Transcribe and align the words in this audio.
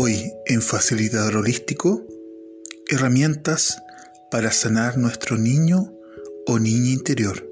Hoy 0.00 0.32
en 0.46 0.62
Facilitador 0.62 1.38
Holístico, 1.38 2.06
herramientas 2.86 3.82
para 4.30 4.52
sanar 4.52 4.96
nuestro 4.96 5.36
niño 5.36 5.92
o 6.46 6.60
niña 6.60 6.92
interior. 6.92 7.44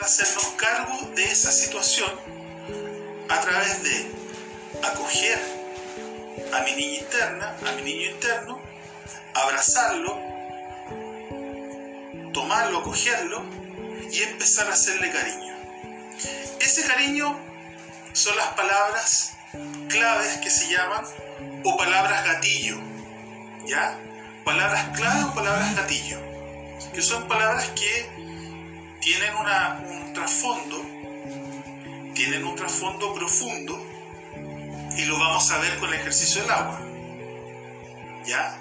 Hacernos 0.00 0.46
cargo 0.56 1.10
de 1.16 1.24
esa 1.24 1.50
situación 1.50 2.10
a 3.28 3.40
través 3.40 3.82
de 3.82 4.06
acoger 4.86 5.40
a 6.52 6.62
mi 6.62 6.76
niña 6.76 7.00
interna, 7.00 7.56
a 7.66 7.72
mi 7.74 7.82
niño 7.82 8.10
interno, 8.12 8.62
abrazarlo, 9.34 10.16
tomarlo, 12.32 12.78
acogerlo 12.78 13.42
y 14.12 14.22
empezar 14.22 14.68
a 14.68 14.74
hacerle 14.74 15.10
cariño. 15.10 15.41
Cariño 16.86 17.38
son 18.12 18.36
las 18.36 18.48
palabras 18.48 19.36
claves 19.88 20.38
que 20.38 20.50
se 20.50 20.68
llaman 20.68 21.04
o 21.64 21.76
palabras 21.76 22.24
gatillo. 22.24 22.76
¿Ya? 23.66 23.98
Palabras 24.44 24.88
clave 24.96 25.24
o 25.24 25.34
palabras 25.34 25.76
gatillo. 25.76 26.18
Que 26.92 27.02
son 27.02 27.28
palabras 27.28 27.70
que 27.70 28.08
tienen 29.00 29.34
un 29.34 30.12
trasfondo, 30.12 30.84
tienen 32.14 32.44
un 32.44 32.56
trasfondo 32.56 33.14
profundo 33.14 33.78
y 34.96 35.04
lo 35.04 35.18
vamos 35.18 35.50
a 35.50 35.58
ver 35.58 35.78
con 35.78 35.88
el 35.88 36.00
ejercicio 36.00 36.42
del 36.42 36.50
agua. 36.50 36.80
¿Ya? 38.26 38.58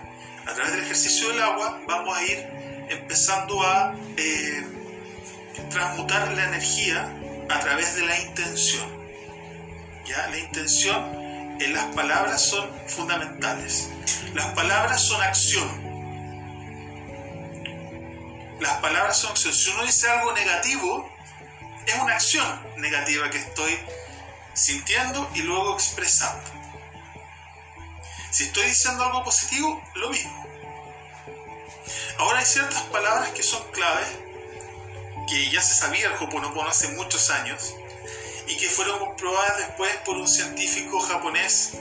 A 0.47 0.53
través 0.53 0.71
del 0.73 0.83
ejercicio 0.83 1.29
del 1.29 1.41
agua 1.41 1.81
vamos 1.87 2.17
a 2.17 2.23
ir 2.23 2.39
empezando 2.89 3.61
a 3.63 3.95
eh, 4.17 4.65
transmutar 5.69 6.31
la 6.33 6.45
energía 6.45 7.17
a 7.51 7.59
través 7.59 7.95
de 7.95 8.05
la 8.05 8.19
intención. 8.19 8.87
¿Ya? 10.05 10.27
La 10.27 10.37
intención 10.37 11.21
en 11.59 11.73
las 11.73 11.85
palabras 11.95 12.41
son 12.41 12.69
fundamentales. 12.87 13.89
Las 14.33 14.47
palabras 14.53 15.01
son 15.01 15.21
acción. 15.21 15.69
Las 18.59 18.73
palabras 18.77 19.17
son 19.17 19.31
acción. 19.31 19.53
Si 19.53 19.69
uno 19.71 19.83
dice 19.83 20.09
algo 20.09 20.33
negativo, 20.33 21.11
es 21.85 21.95
una 21.95 22.13
acción 22.13 22.67
negativa 22.77 23.29
que 23.29 23.37
estoy 23.37 23.77
sintiendo 24.53 25.29
y 25.35 25.41
luego 25.41 25.73
expresando. 25.73 26.49
Si 28.31 28.43
estoy 28.45 28.65
diciendo 28.67 29.03
algo 29.03 29.23
positivo, 29.23 29.83
lo 29.95 30.09
mismo. 30.09 30.45
Ahora 32.17 32.39
hay 32.39 32.45
ciertas 32.45 32.83
palabras 32.83 33.29
que 33.29 33.43
son 33.43 33.61
claves 33.71 34.07
que 35.31 35.49
ya 35.49 35.61
se 35.61 35.75
sabía 35.75 36.07
el 36.07 36.13
Hoponopono 36.21 36.69
hace 36.69 36.89
muchos 36.89 37.29
años 37.29 37.73
y 38.47 38.57
que 38.57 38.67
fueron 38.67 38.99
comprobadas 38.99 39.59
después 39.59 39.95
por 40.03 40.17
un 40.17 40.27
científico 40.27 40.99
japonés 40.99 41.77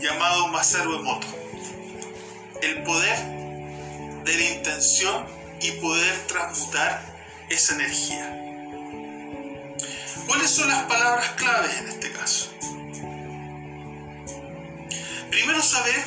llamado 0.00 0.48
Masaru 0.48 0.94
Emoto. 1.00 1.26
El 2.62 2.82
poder 2.82 3.18
de 4.24 4.34
la 4.34 4.42
intención 4.54 5.26
y 5.60 5.72
poder 5.72 6.26
transmutar 6.28 7.04
esa 7.50 7.74
energía. 7.74 8.40
¿Cuáles 10.26 10.50
son 10.50 10.68
las 10.68 10.84
palabras 10.84 11.28
claves 11.32 11.76
en 11.80 11.88
este 11.88 12.10
caso? 12.10 12.54
Primero 15.30 15.60
saber 15.60 16.04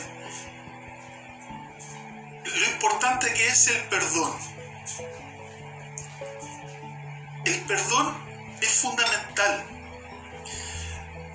lo 2.43 2.71
importante 2.71 3.31
que 3.33 3.47
es 3.49 3.67
el 3.67 3.87
perdón 3.87 4.56
el 7.47 7.61
perdón 7.61 8.15
es 8.61 8.71
fundamental. 8.81 9.65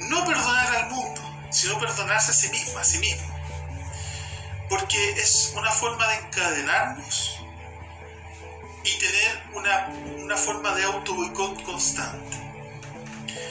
No 0.00 0.24
perdonar 0.24 0.76
al 0.76 0.90
mundo, 0.90 1.22
sino 1.50 1.78
perdonarse 1.78 2.30
a 2.30 2.34
sí 2.34 2.48
mismo, 2.50 2.78
a 2.78 2.84
sí 2.84 2.98
mismo. 2.98 3.34
Porque 4.68 5.12
es 5.12 5.52
una 5.56 5.70
forma 5.70 6.06
de 6.08 6.14
encadenarnos 6.16 7.40
y 8.84 8.98
tener 8.98 9.42
una, 9.54 9.86
una 10.22 10.36
forma 10.36 10.74
de 10.74 10.84
auto 10.84 11.14
constante. 11.64 12.36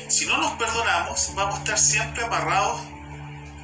Si 0.08 0.26
no 0.26 0.38
nos 0.38 0.52
perdonamos, 0.54 1.34
vamos 1.36 1.56
a 1.56 1.60
estar 1.60 1.80
siempre 1.80 2.26
amarrados 2.26 2.82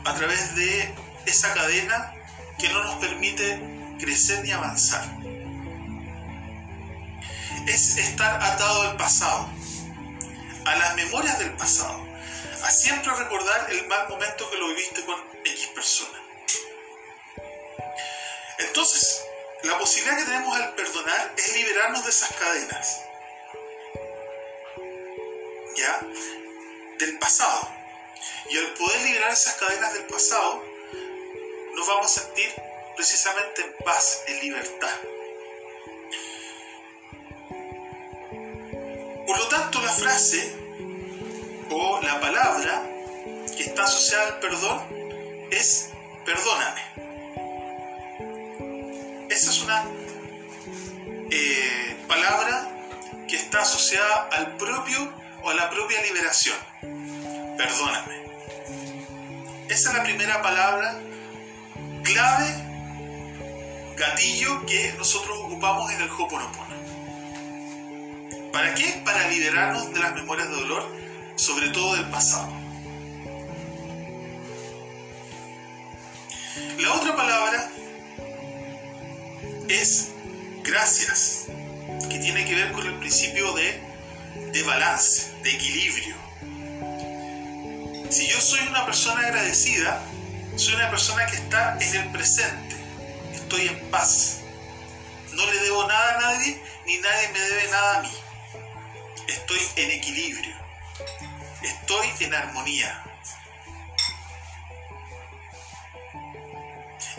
a 0.05 0.13
través 0.13 0.55
de 0.55 0.95
esa 1.25 1.53
cadena 1.53 2.13
que 2.57 2.69
no 2.69 2.83
nos 2.83 2.95
permite 2.95 3.95
crecer 3.99 4.43
ni 4.43 4.51
avanzar 4.51 5.16
es 7.67 7.97
estar 7.97 8.41
atado 8.41 8.83
al 8.83 8.97
pasado, 8.97 9.49
a 10.65 10.75
las 10.77 10.95
memorias 10.95 11.37
del 11.39 11.51
pasado, 11.57 12.01
a 12.63 12.71
siempre 12.71 13.13
recordar 13.13 13.67
el 13.71 13.85
mal 13.87 14.07
momento 14.07 14.49
que 14.49 14.57
lo 14.57 14.69
viviste 14.69 15.03
con 15.03 15.21
X 15.43 15.67
persona. 15.75 16.17
Entonces, 18.59 19.23
la 19.63 19.77
posibilidad 19.77 20.17
que 20.17 20.23
tenemos 20.23 20.55
al 20.55 20.73
perdonar 20.75 21.33
es 21.37 21.53
liberarnos 21.53 22.03
de 22.05 22.09
esas 22.09 22.31
cadenas, 22.33 23.01
¿ya? 25.75 25.99
Del 26.99 27.19
pasado. 27.19 27.69
Y 28.49 28.57
al 28.57 28.73
poder 28.75 29.01
liberar 29.01 29.31
esas 29.31 29.55
cadenas 29.55 29.93
del 29.93 30.05
pasado, 30.05 30.63
nos 31.75 31.87
vamos 31.87 32.17
a 32.17 32.21
sentir 32.21 32.49
precisamente 32.95 33.61
en 33.61 33.75
paz, 33.83 34.23
en 34.27 34.39
libertad. 34.39 34.97
Por 39.27 39.37
lo 39.37 39.47
tanto, 39.49 39.81
la 39.81 39.91
frase 39.91 40.55
o 41.69 41.99
la 42.01 42.19
palabra 42.21 42.81
que 43.57 43.63
está 43.63 43.83
asociada 43.83 44.27
al 44.27 44.39
perdón 44.39 44.81
es 45.51 45.89
perdóname. 46.25 46.81
Esa 49.29 49.49
es 49.49 49.61
una 49.63 49.85
eh, 51.29 51.97
palabra 52.07 52.69
que 53.27 53.35
está 53.35 53.63
asociada 53.63 54.29
al 54.31 54.55
propio 54.55 55.13
o 55.43 55.49
a 55.49 55.53
la 55.55 55.69
propia 55.69 56.01
liberación. 56.03 56.57
Perdóname. 57.57 58.23
Esa 59.67 59.89
es 59.89 59.97
la 59.97 60.03
primera 60.03 60.41
palabra 60.41 61.01
clave, 62.03 62.47
gatillo 63.97 64.65
que 64.65 64.93
nosotros 64.97 65.37
ocupamos 65.43 65.91
en 65.91 66.01
el 66.01 66.09
Hoponopono. 66.09 66.66
¿Para 68.57 68.73
qué? 68.73 69.01
Para 69.05 69.27
liberarnos 69.27 69.93
de 69.93 69.99
las 69.99 70.15
memorias 70.15 70.49
de 70.49 70.55
dolor, 70.55 70.91
sobre 71.35 71.69
todo 71.69 71.93
del 71.93 72.09
pasado. 72.09 72.51
La 76.79 76.93
otra 76.95 77.15
palabra 77.15 77.69
es 79.69 80.09
gracias, 80.63 81.45
que 82.09 82.17
tiene 82.17 82.45
que 82.45 82.55
ver 82.55 82.71
con 82.71 82.87
el 82.87 82.97
principio 82.97 83.53
de, 83.53 83.79
de 84.51 84.63
balance, 84.63 85.33
de 85.43 85.51
equilibrio. 85.51 86.15
Si 88.09 88.25
yo 88.25 88.41
soy 88.41 88.67
una 88.69 88.87
persona 88.87 89.21
agradecida, 89.21 90.01
soy 90.55 90.73
una 90.73 90.89
persona 90.89 91.27
que 91.27 91.35
está 91.35 91.77
en 91.79 91.95
el 91.95 92.11
presente, 92.11 92.75
estoy 93.35 93.67
en 93.67 93.79
paz, 93.91 94.39
no 95.33 95.45
le 95.45 95.59
debo 95.59 95.87
nada 95.87 96.15
a 96.15 96.21
nadie, 96.21 96.59
ni 96.87 96.97
nadie 96.97 97.29
me 97.33 97.39
debe 97.39 97.67
nada 97.69 97.99
a 97.99 98.01
mí 98.01 98.09
estoy 99.27 99.59
en 99.75 99.91
equilibrio, 99.91 100.55
estoy 101.61 102.07
en 102.21 102.33
armonía. 102.33 103.03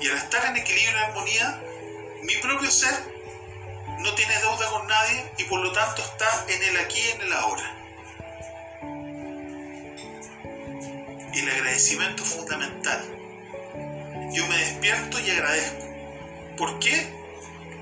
Y 0.01 0.09
al 0.09 0.17
estar 0.17 0.45
en 0.47 0.57
equilibrio 0.57 0.97
y 0.97 1.03
armonía, 1.03 1.61
mi 2.23 2.37
propio 2.37 2.71
ser 2.71 2.95
no 3.99 4.15
tiene 4.15 4.39
deuda 4.39 4.71
con 4.71 4.87
nadie 4.87 5.33
y 5.39 5.45
por 5.45 5.61
lo 5.61 5.73
tanto 5.73 6.03
está 6.03 6.45
en 6.49 6.63
el 6.63 6.77
aquí 6.79 7.01
y 7.01 7.11
en 7.11 7.21
el 7.23 7.33
ahora. 7.33 7.75
El 11.35 11.51
agradecimiento 11.51 12.23
es 12.23 12.35
fundamental. 12.35 13.03
Yo 14.33 14.47
me 14.47 14.57
despierto 14.57 15.21
y 15.21 15.31
agradezco. 15.31 15.87
¿Por 16.57 16.79
qué? 16.79 17.13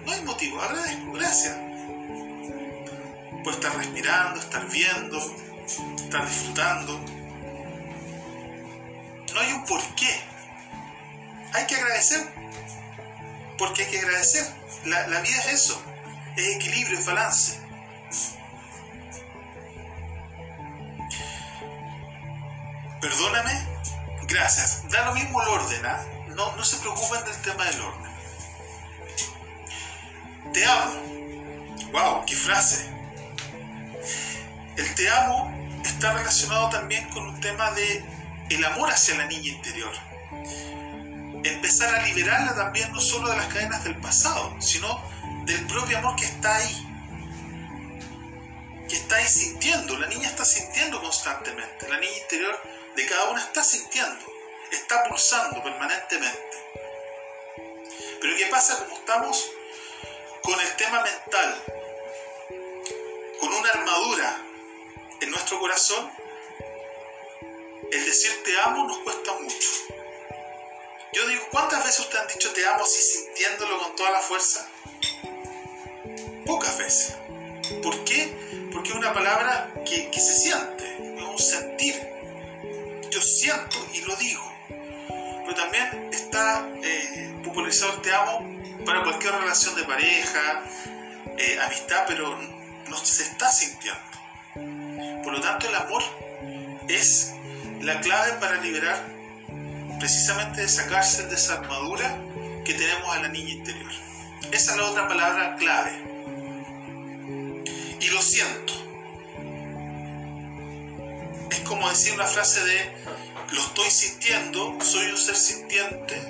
No 0.05 0.13
hay 0.13 0.23
motivo, 0.23 0.61
agradezco, 0.61 1.13
gracias 1.13 1.66
por 3.47 3.55
estar 3.55 3.77
respirando, 3.77 4.41
estar 4.41 4.67
viendo, 4.67 5.19
estar 5.95 6.29
disfrutando. 6.29 6.99
No 9.33 9.41
hay 9.41 9.53
un 9.53 9.65
por 9.67 9.81
qué. 9.95 10.21
Hay 11.55 11.65
que 11.69 11.77
agradecer. 11.77 12.27
Porque 13.57 13.85
hay 13.85 13.91
que 13.93 14.01
agradecer. 14.01 14.45
La, 14.87 15.07
la 15.07 15.21
vida 15.21 15.37
es 15.37 15.47
eso. 15.47 15.81
Es 16.37 16.57
equilibrio, 16.57 16.99
es 16.99 17.07
balance. 17.07 17.61
Perdóname. 23.01 23.53
Gracias. 24.25 24.89
Da 24.91 25.05
lo 25.05 25.15
mismo 25.15 25.41
el 25.41 25.49
orden. 25.51 25.87
¿ah? 25.87 26.05
No, 26.35 26.57
no 26.57 26.65
se 26.65 26.79
preocupen 26.79 27.25
del 27.25 27.43
tema 27.43 27.65
del 27.65 27.81
orden. 27.81 28.13
Te 30.53 30.67
amo. 30.67 30.95
¡Wow! 31.93 32.25
¡Qué 32.27 32.35
frase! 32.35 32.96
El 34.77 34.95
te 34.95 35.11
amo 35.11 35.55
es 35.83 35.93
está 35.93 36.13
relacionado 36.13 36.69
también 36.69 37.09
con 37.11 37.27
un 37.27 37.41
tema 37.41 37.71
de 37.71 38.05
el 38.51 38.65
amor 38.65 38.91
hacia 38.91 39.17
la 39.17 39.25
niña 39.25 39.49
interior. 39.49 39.93
Empezar 41.43 41.95
a 41.95 42.03
liberarla 42.03 42.55
también 42.55 42.93
no 42.93 43.01
solo 43.01 43.31
de 43.31 43.37
las 43.37 43.47
cadenas 43.47 43.85
del 43.85 43.97
pasado, 43.97 44.55
sino 44.61 45.03
del 45.47 45.67
propio 45.67 45.99
amor 45.99 46.17
que 46.17 46.27
está 46.27 46.57
ahí. 46.57 46.87
Que 48.89 48.97
está 48.97 49.17
ahí 49.17 49.27
sintiendo. 49.27 49.97
La 49.97 50.07
niña 50.09 50.29
está 50.29 50.45
sintiendo 50.45 51.01
constantemente. 51.01 51.89
La 51.89 51.99
niña 51.99 52.19
interior 52.19 52.61
de 52.95 53.07
cada 53.07 53.31
una 53.31 53.41
está 53.41 53.65
sintiendo. 53.65 54.27
Está 54.71 55.05
pulsando 55.05 55.63
permanentemente. 55.63 56.57
Pero 58.21 58.37
¿qué 58.37 58.47
pasa 58.51 58.77
como 58.85 58.97
estamos 58.97 59.51
con 60.43 60.61
el 60.61 60.77
tema 60.77 61.03
mental? 61.03 61.63
Con 63.41 63.53
una 63.53 63.71
armadura 63.71 64.46
en 65.21 65.31
nuestro 65.31 65.59
corazón, 65.59 66.11
el 67.91 68.05
decir 68.05 68.31
te 68.45 68.61
amo 68.61 68.87
nos 68.87 68.99
cuesta 68.99 69.33
mucho. 69.41 69.69
Yo 71.13 71.27
digo, 71.29 71.43
¿cuántas 71.51 71.85
veces 71.85 72.01
usted 72.01 72.19
han 72.19 72.27
dicho 72.27 72.53
te 72.53 72.67
amo 72.67 72.85
así 72.85 73.01
sintiéndolo 73.01 73.79
con 73.79 73.97
toda 73.97 74.11
la 74.11 74.21
fuerza? 74.21 74.69
Pocas 76.45 76.79
veces. 76.79 77.17
¿Por 77.83 78.05
qué? 78.05 78.69
Porque 78.73 78.91
es 78.91 78.97
una 78.97 79.13
palabra 79.13 79.73
que, 79.85 80.11
se 80.13 80.37
siente, 80.37 81.15
es 81.17 81.23
un 81.23 81.39
sentir. 81.39 81.95
Yo 83.11 83.23
siento 83.23 83.77
y 83.95 84.01
lo 84.01 84.15
digo. 84.17 84.53
Pero 84.69 85.55
también 85.55 86.11
está 86.13 86.69
eh, 86.83 87.41
popularizado 87.45 87.95
el 87.95 88.03
te 88.03 88.13
amo 88.13 88.85
para 88.85 89.03
cualquier 89.03 89.33
relación 89.35 89.75
de 89.75 89.85
pareja, 89.85 90.65
eh, 91.39 91.59
amistad, 91.63 92.05
pero 92.07 92.37
no 92.37 93.05
se 93.05 93.23
está 93.23 93.51
sintiendo. 93.51 94.16
Por 95.27 95.35
lo 95.35 95.41
tanto, 95.41 95.69
el 95.69 95.75
amor 95.75 96.05
es 96.87 97.33
la 97.81 98.01
clave 98.01 98.35
para 98.35 98.61
liberar 98.61 99.05
precisamente 99.99 100.61
de 100.61 100.69
sacarse 100.69 101.27
de 101.27 101.35
esa 101.35 101.55
armadura 101.55 102.23
que 102.65 102.73
tenemos 102.75 103.13
a 103.13 103.23
la 103.23 103.29
niña 103.31 103.51
interior. 103.51 103.91
Esa 104.53 104.71
es 104.71 104.79
la 104.79 104.85
otra 104.85 105.09
palabra 105.09 105.57
clave. 105.57 105.91
Y 108.01 108.07
lo 108.07 108.23
siento. 108.23 108.73
Es 111.51 111.61
como 111.63 111.89
decir 111.89 112.15
una 112.15 112.27
frase 112.27 112.65
de 112.65 112.93
lo 113.51 113.61
estoy 113.63 113.91
sintiendo, 113.91 114.79
soy 114.81 115.09
un 115.09 115.19
ser 115.19 115.35
sintiente, 115.35 116.23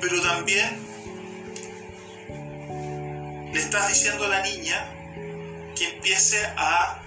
pero 0.00 0.20
también 0.22 0.84
le 3.52 3.60
estás 3.60 3.86
diciendo 3.86 4.24
a 4.24 4.28
la 4.28 4.42
niña 4.42 4.92
que 5.76 5.84
empiece 5.94 6.44
a 6.56 7.00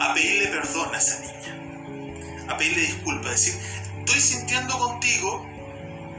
a 0.00 0.14
pedirle 0.14 0.48
perdón 0.48 0.94
a 0.94 0.98
esa 0.98 1.20
niña, 1.20 2.52
a 2.52 2.56
pedirle 2.56 2.82
disculpas, 2.82 3.32
decir, 3.32 3.60
estoy 3.98 4.20
sintiendo 4.20 4.78
contigo, 4.78 5.46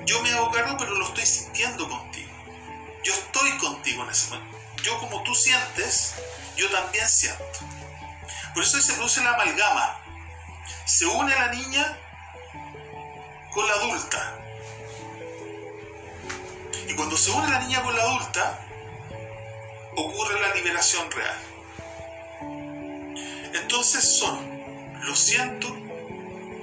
yo 0.06 0.22
me 0.22 0.32
hago 0.32 0.52
cargo, 0.52 0.76
pero 0.78 0.96
lo 0.96 1.06
estoy 1.06 1.26
sintiendo 1.26 1.88
contigo. 1.88 2.32
Yo 3.04 3.14
estoy 3.14 3.52
contigo 3.58 4.04
en 4.04 4.10
ese 4.10 4.30
momento. 4.30 4.58
Yo 4.84 4.98
como 5.00 5.24
tú 5.24 5.34
sientes, 5.36 6.16
yo 6.56 6.70
también 6.70 7.08
siento. 7.08 7.60
Por 8.54 8.64
eso 8.64 8.82
se 8.82 8.94
produce 8.94 9.24
la 9.24 9.34
amalgama. 9.34 10.00
Se 10.86 11.06
une 11.06 11.34
la 11.34 11.48
niña 11.50 11.98
con 13.54 13.68
la 13.68 13.74
adulta. 13.74 14.40
Y 16.88 16.94
cuando 16.96 17.18
se 17.18 17.32
une 17.32 17.50
la 17.50 17.60
niña 17.60 17.82
con 17.82 17.96
la 17.96 18.04
adulta, 18.04 18.60
ocurre 19.96 20.40
la 20.42 20.54
liberación 20.56 21.10
real. 21.12 21.53
Entonces 23.54 24.18
son, 24.18 24.40
lo 25.04 25.16
siento, 25.16 25.68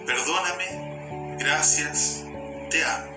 perdóname, 0.06 1.36
gracias, 1.38 2.24
te 2.68 2.84
amo. 2.84 3.10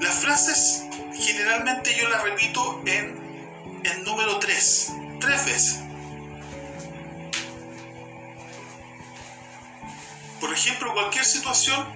Las 0.00 0.14
frases 0.16 0.84
generalmente 1.14 1.94
yo 1.94 2.08
las 2.08 2.22
repito 2.22 2.82
en, 2.86 3.80
en 3.84 4.04
número 4.04 4.38
3, 4.40 4.92
tres 5.20 5.44
veces. 5.44 5.78
Por 10.40 10.52
ejemplo, 10.52 10.92
cualquier 10.92 11.24
situación, 11.24 11.86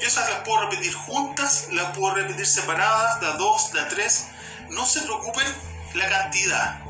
yo 0.00 0.06
esas 0.06 0.28
las 0.30 0.40
puedo 0.40 0.62
repetir 0.62 0.92
juntas, 0.94 1.68
las 1.70 1.96
puedo 1.96 2.14
repetir 2.16 2.46
separadas, 2.46 3.22
la 3.22 3.32
2, 3.34 3.74
la 3.74 3.86
3. 3.86 4.26
No 4.70 4.84
se 4.84 5.02
preocupen 5.02 5.46
la 5.94 6.08
cantidad 6.08 6.87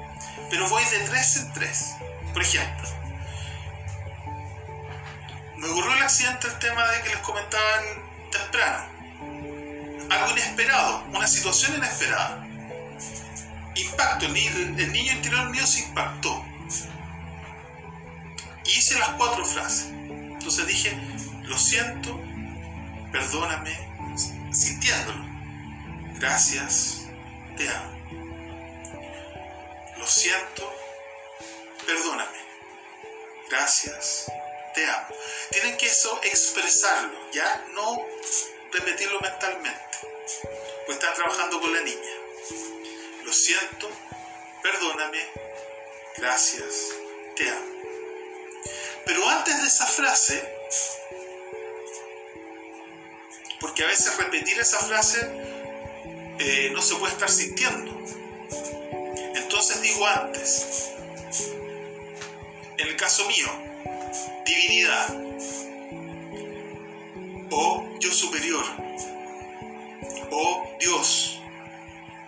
pero 0.50 0.68
voy 0.68 0.84
de 0.84 1.00
tres 1.00 1.36
en 1.36 1.52
tres. 1.52 1.94
Por 2.32 2.42
ejemplo, 2.42 2.88
me 5.56 5.68
ocurrió 5.68 5.94
el 5.94 6.02
accidente, 6.02 6.46
el 6.46 6.58
tema 6.58 6.86
de 6.88 7.02
que 7.02 7.08
les 7.10 7.18
comentaban 7.18 7.84
temprano. 8.30 8.98
Algo 10.10 10.30
inesperado, 10.32 11.04
una 11.12 11.26
situación 11.26 11.76
inesperada. 11.76 12.46
Impacto, 13.74 14.26
el, 14.26 14.36
el 14.36 14.92
niño 14.92 15.12
interior 15.12 15.50
mío 15.50 15.66
se 15.66 15.80
impactó. 15.80 16.44
Y 18.64 18.70
hice 18.70 18.98
las 18.98 19.10
cuatro 19.10 19.44
frases. 19.44 19.88
Entonces 19.90 20.66
dije, 20.66 20.92
lo 21.42 21.58
siento, 21.58 22.20
perdóname, 23.12 23.76
sintiéndolo. 24.52 25.26
Gracias, 26.18 27.06
te 27.56 27.68
amo 27.68 27.97
lo 29.98 30.06
siento, 30.06 30.72
perdóname, 31.86 32.38
gracias, 33.50 34.26
te 34.74 34.84
amo. 34.84 35.08
Tienen 35.50 35.76
que 35.76 35.86
eso 35.86 36.20
expresarlo, 36.22 37.18
ya 37.32 37.66
no 37.74 38.06
repetirlo 38.72 39.20
mentalmente, 39.20 39.98
pues 40.86 40.98
están 40.98 41.14
trabajando 41.14 41.60
con 41.60 41.72
la 41.72 41.80
niña. 41.80 42.12
Lo 43.24 43.32
siento, 43.32 43.90
perdóname, 44.62 45.18
gracias, 46.16 46.90
te 47.36 47.48
amo. 47.48 47.78
Pero 49.04 49.28
antes 49.28 49.60
de 49.60 49.66
esa 49.66 49.86
frase, 49.86 50.54
porque 53.60 53.82
a 53.82 53.86
veces 53.86 54.16
repetir 54.16 54.58
esa 54.60 54.78
frase 54.78 55.28
eh, 56.38 56.70
no 56.72 56.82
se 56.82 56.94
puede 56.96 57.12
estar 57.12 57.30
sintiendo. 57.30 57.98
Digo 59.76 60.06
antes, 60.06 60.92
en 62.78 62.88
el 62.88 62.96
caso 62.96 63.28
mío, 63.28 63.46
divinidad. 64.46 65.14
O 67.50 67.86
yo 68.00 68.10
superior. 68.10 68.64
O 70.30 70.66
Dios. 70.80 71.40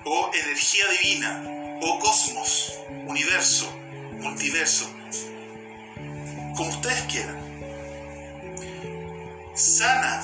O 0.04 0.30
energía 0.34 0.84
divina. 1.00 1.78
O 1.80 1.98
cosmos, 1.98 2.78
universo, 3.06 3.72
multiverso, 4.18 4.90
como 6.56 6.68
ustedes 6.68 7.00
quieran. 7.04 7.40
Sana 9.54 10.22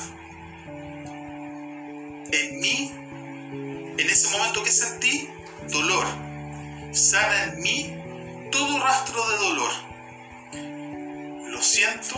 en 2.30 2.60
mí, 2.60 2.92
en 3.98 4.10
ese 4.10 4.28
momento 4.36 4.62
que 4.62 4.70
sentí, 4.70 5.30
dolor 5.70 6.25
sana 6.96 7.44
en 7.44 7.60
mí 7.60 8.50
todo 8.50 8.78
rastro 8.80 9.28
de 9.28 9.36
dolor. 9.36 9.72
Lo 11.50 11.62
siento, 11.62 12.14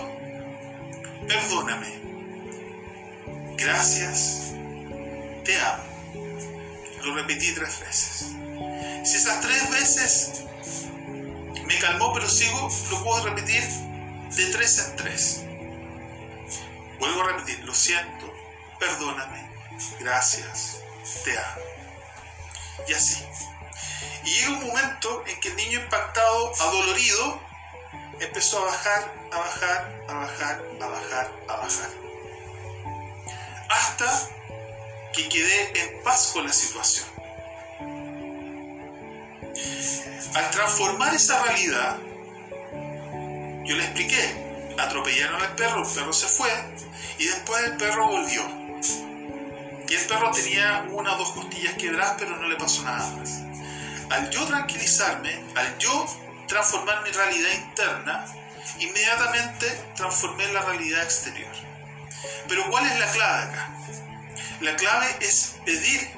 perdóname. 1.27 1.99
Gracias, 3.57 4.53
te 5.45 5.61
amo. 5.61 5.85
Lo 7.05 7.15
repetí 7.15 7.53
tres 7.55 7.81
veces. 7.81 8.37
Si 9.05 9.17
esas 9.17 9.41
tres 9.41 9.71
veces 9.71 10.45
me 11.67 11.79
calmó 11.79 12.13
pero 12.13 12.29
sigo, 12.29 12.69
lo 12.91 13.05
puedo 13.05 13.25
repetir 13.25 13.63
de 13.63 14.47
tres 14.53 14.79
en 14.79 14.97
tres. 14.97 15.45
Vuelvo 16.99 17.23
a 17.23 17.33
repetir, 17.33 17.65
lo 17.65 17.75
siento, 17.75 18.33
perdóname, 18.79 19.51
gracias, 20.01 20.79
te 21.25 21.39
amo. 21.39 21.63
Y 22.89 22.93
así. 22.93 23.25
Y 24.25 24.31
llega 24.31 24.51
un 24.51 24.67
momento 24.67 25.25
en 25.27 25.41
que 25.41 25.49
el 25.49 25.57
niño 25.57 25.81
impactado, 25.81 26.53
adolorido, 26.61 27.41
empezó 28.21 28.59
a 28.59 28.65
bajar, 28.67 29.15
a 29.33 29.39
bajar, 29.39 30.05
a 30.09 30.15
bajar, 30.15 30.63
a 30.81 30.87
bajar, 30.87 31.33
a 31.49 31.57
bajar. 31.57 31.91
Hasta 33.69 34.29
que 35.13 35.29
quedé 35.29 35.81
en 35.81 36.03
paz 36.03 36.31
con 36.33 36.47
la 36.47 36.53
situación. 36.53 37.07
Al 40.35 40.51
transformar 40.51 41.15
esa 41.15 41.43
realidad, 41.43 41.99
yo 43.65 43.77
le 43.77 43.85
expliqué, 43.85 44.75
atropellaron 44.79 45.41
al 45.43 45.55
perro, 45.55 45.83
el 45.83 45.95
perro 45.95 46.13
se 46.13 46.27
fue 46.27 46.51
y 47.19 47.27
después 47.27 47.63
el 47.65 47.77
perro 47.77 48.09
volvió. 48.09 48.43
Y 49.89 49.95
el 49.95 50.07
perro 50.07 50.31
tenía 50.33 50.87
una 50.91 51.15
o 51.15 51.19
dos 51.19 51.33
costillas 51.33 51.75
quebradas, 51.75 52.17
pero 52.19 52.37
no 52.37 52.47
le 52.47 52.57
pasó 52.57 52.83
nada 52.83 53.11
más 53.17 53.48
al 54.11 54.31
yo 54.31 54.47
tranquilizarme, 54.47 55.45
al 55.55 55.79
yo 55.79 56.07
transformar 56.47 57.03
mi 57.03 57.11
realidad 57.11 57.51
interna, 57.53 58.25
inmediatamente 58.79 59.67
transformé 59.97 60.47
la 60.53 60.63
realidad 60.63 61.03
exterior. 61.03 61.53
Pero 62.49 62.69
¿cuál 62.71 62.87
es 62.87 62.99
la 62.99 63.07
clave 63.11 63.43
acá? 63.43 63.69
La 64.61 64.77
clave 64.77 65.07
es 65.21 65.57
pedir 65.65 66.11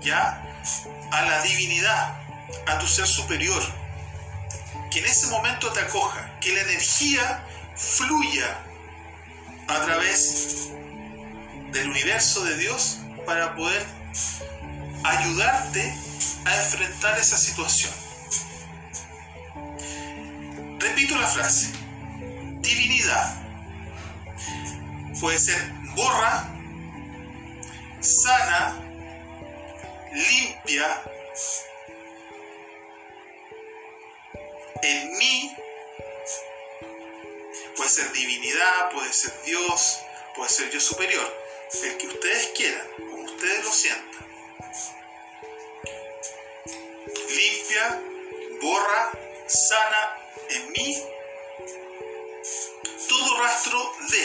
ya 0.00 0.42
a 1.10 1.22
la 1.22 1.42
divinidad, 1.42 2.20
a 2.66 2.78
tu 2.78 2.86
ser 2.86 3.06
superior, 3.06 3.62
que 4.90 5.00
en 5.00 5.06
ese 5.06 5.26
momento 5.28 5.72
te 5.72 5.80
acoja, 5.80 6.38
que 6.40 6.54
la 6.54 6.60
energía 6.62 7.44
fluya 7.74 8.58
a 9.68 9.84
través 9.84 10.68
del 11.72 11.88
universo 11.88 12.44
de 12.44 12.56
Dios 12.58 12.98
para 13.24 13.54
poder 13.54 13.84
ayudarte 15.04 15.94
a 16.44 16.56
enfrentar 16.56 17.18
esa 17.18 17.36
situación. 17.36 17.92
Repito 20.78 21.16
la 21.16 21.26
frase, 21.28 21.72
divinidad 22.60 23.42
puede 25.20 25.38
ser 25.38 25.62
borra, 25.94 26.48
sana, 28.00 28.82
limpia, 30.12 31.02
en 34.82 35.16
mí, 35.16 35.56
puede 37.76 37.88
ser 37.88 38.12
divinidad, 38.12 38.90
puede 38.92 39.12
ser 39.12 39.32
Dios, 39.44 40.00
puede 40.34 40.50
ser 40.50 40.70
yo 40.70 40.80
superior, 40.80 41.32
el 41.84 41.96
que 41.98 42.06
ustedes 42.08 42.50
quieran, 42.56 42.86
como 42.98 43.22
ustedes 43.22 43.64
lo 43.64 43.70
sientan. 43.70 44.31
Limpia, 47.42 48.00
borra, 48.60 49.10
sana 49.48 50.16
en 50.48 50.70
mí 50.70 51.02
todo 53.08 53.42
rastro 53.42 53.80
de 54.10 54.24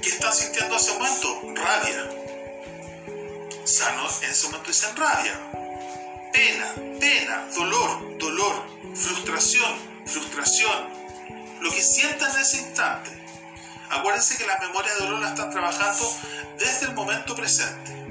¿Qué 0.00 0.08
están 0.08 0.32
sintiendo 0.32 0.74
en 0.74 0.80
ese 0.80 0.92
momento? 0.92 1.42
Rabia. 1.56 2.08
Sano 3.64 4.08
en 4.22 4.30
ese 4.30 4.46
momento 4.46 4.68
dicen 4.68 4.94
rabia. 4.96 5.40
Pena, 6.32 6.74
pena, 7.00 7.48
dolor, 7.56 8.16
dolor, 8.18 8.64
frustración, 8.94 9.74
frustración. 10.06 10.88
Lo 11.60 11.70
que 11.72 11.82
sientan 11.82 12.30
en 12.36 12.42
ese 12.42 12.58
instante. 12.58 13.10
Acuérdense 13.90 14.38
que 14.38 14.46
las 14.46 14.60
memorias 14.60 14.94
de 14.98 15.04
dolor 15.04 15.18
las 15.18 15.30
están 15.32 15.50
trabajando 15.50 16.16
desde 16.58 16.86
el 16.86 16.94
momento 16.94 17.34
presente. 17.34 18.01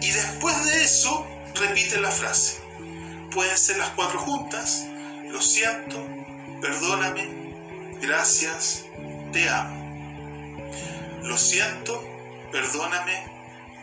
Y 0.00 0.10
después 0.10 0.64
de 0.64 0.84
eso, 0.84 1.26
repite 1.54 2.00
la 2.00 2.10
frase. 2.10 2.58
Pueden 3.32 3.56
ser 3.56 3.78
las 3.78 3.90
cuatro 3.90 4.18
juntas. 4.20 4.84
Lo 5.28 5.40
siento, 5.40 6.04
perdóname, 6.60 7.96
gracias, 8.00 8.86
te 9.32 9.48
amo. 9.48 9.78
Lo 11.22 11.36
siento, 11.36 12.02
perdóname, 12.50 13.24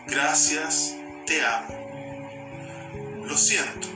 gracias, 0.06 0.96
te 1.26 1.42
amo. 1.44 1.68
Lo 3.24 3.38
siento, 3.38 3.88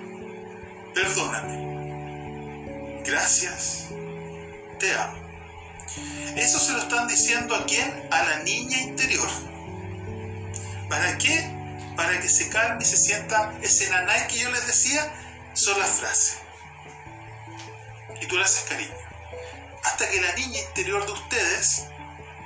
perdóname, 0.94 3.02
gracias, 3.04 3.88
te 4.78 4.94
amo. 4.94 5.18
Eso 6.36 6.60
se 6.60 6.72
lo 6.72 6.78
están 6.78 7.08
diciendo 7.08 7.56
a 7.56 7.66
quién? 7.66 8.08
A 8.12 8.22
la 8.22 8.38
niña 8.44 8.80
interior. 8.82 9.28
¿Para 10.90 11.16
qué? 11.18 11.48
Para 11.96 12.20
que 12.20 12.28
se 12.28 12.48
calme 12.48 12.82
y 12.82 12.84
se 12.84 12.96
sienta 12.96 13.54
ese 13.62 13.88
nanay 13.90 14.26
que 14.26 14.40
yo 14.40 14.50
les 14.50 14.66
decía, 14.66 15.08
son 15.54 15.78
las 15.78 15.90
frases. 15.90 16.38
Y 18.20 18.26
tú 18.26 18.36
le 18.36 18.42
haces 18.42 18.64
cariño. 18.68 18.94
Hasta 19.84 20.10
que 20.10 20.20
la 20.20 20.34
niña 20.34 20.60
interior 20.60 21.06
de 21.06 21.12
ustedes 21.12 21.84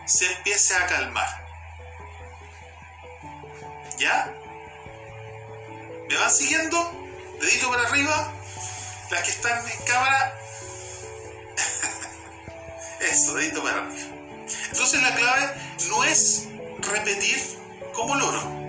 se 0.04 0.30
empiece 0.30 0.74
a 0.76 0.86
calmar. 0.86 1.46
¿Ya? 3.98 4.32
¿Me 6.08 6.16
van 6.16 6.30
siguiendo? 6.30 6.92
Dedito 7.40 7.70
para 7.70 7.88
arriba. 7.88 8.32
Las 9.10 9.22
que 9.22 9.30
están 9.30 9.66
en 9.66 9.84
cámara. 9.86 10.38
Eso, 13.00 13.34
dedito 13.36 13.62
para 13.62 13.86
arriba. 13.86 14.14
Entonces 14.70 15.02
la 15.02 15.14
clave 15.14 15.54
no 15.88 16.04
es 16.04 16.48
repetir 16.80 17.63
como 17.94 18.14
loro. 18.16 18.64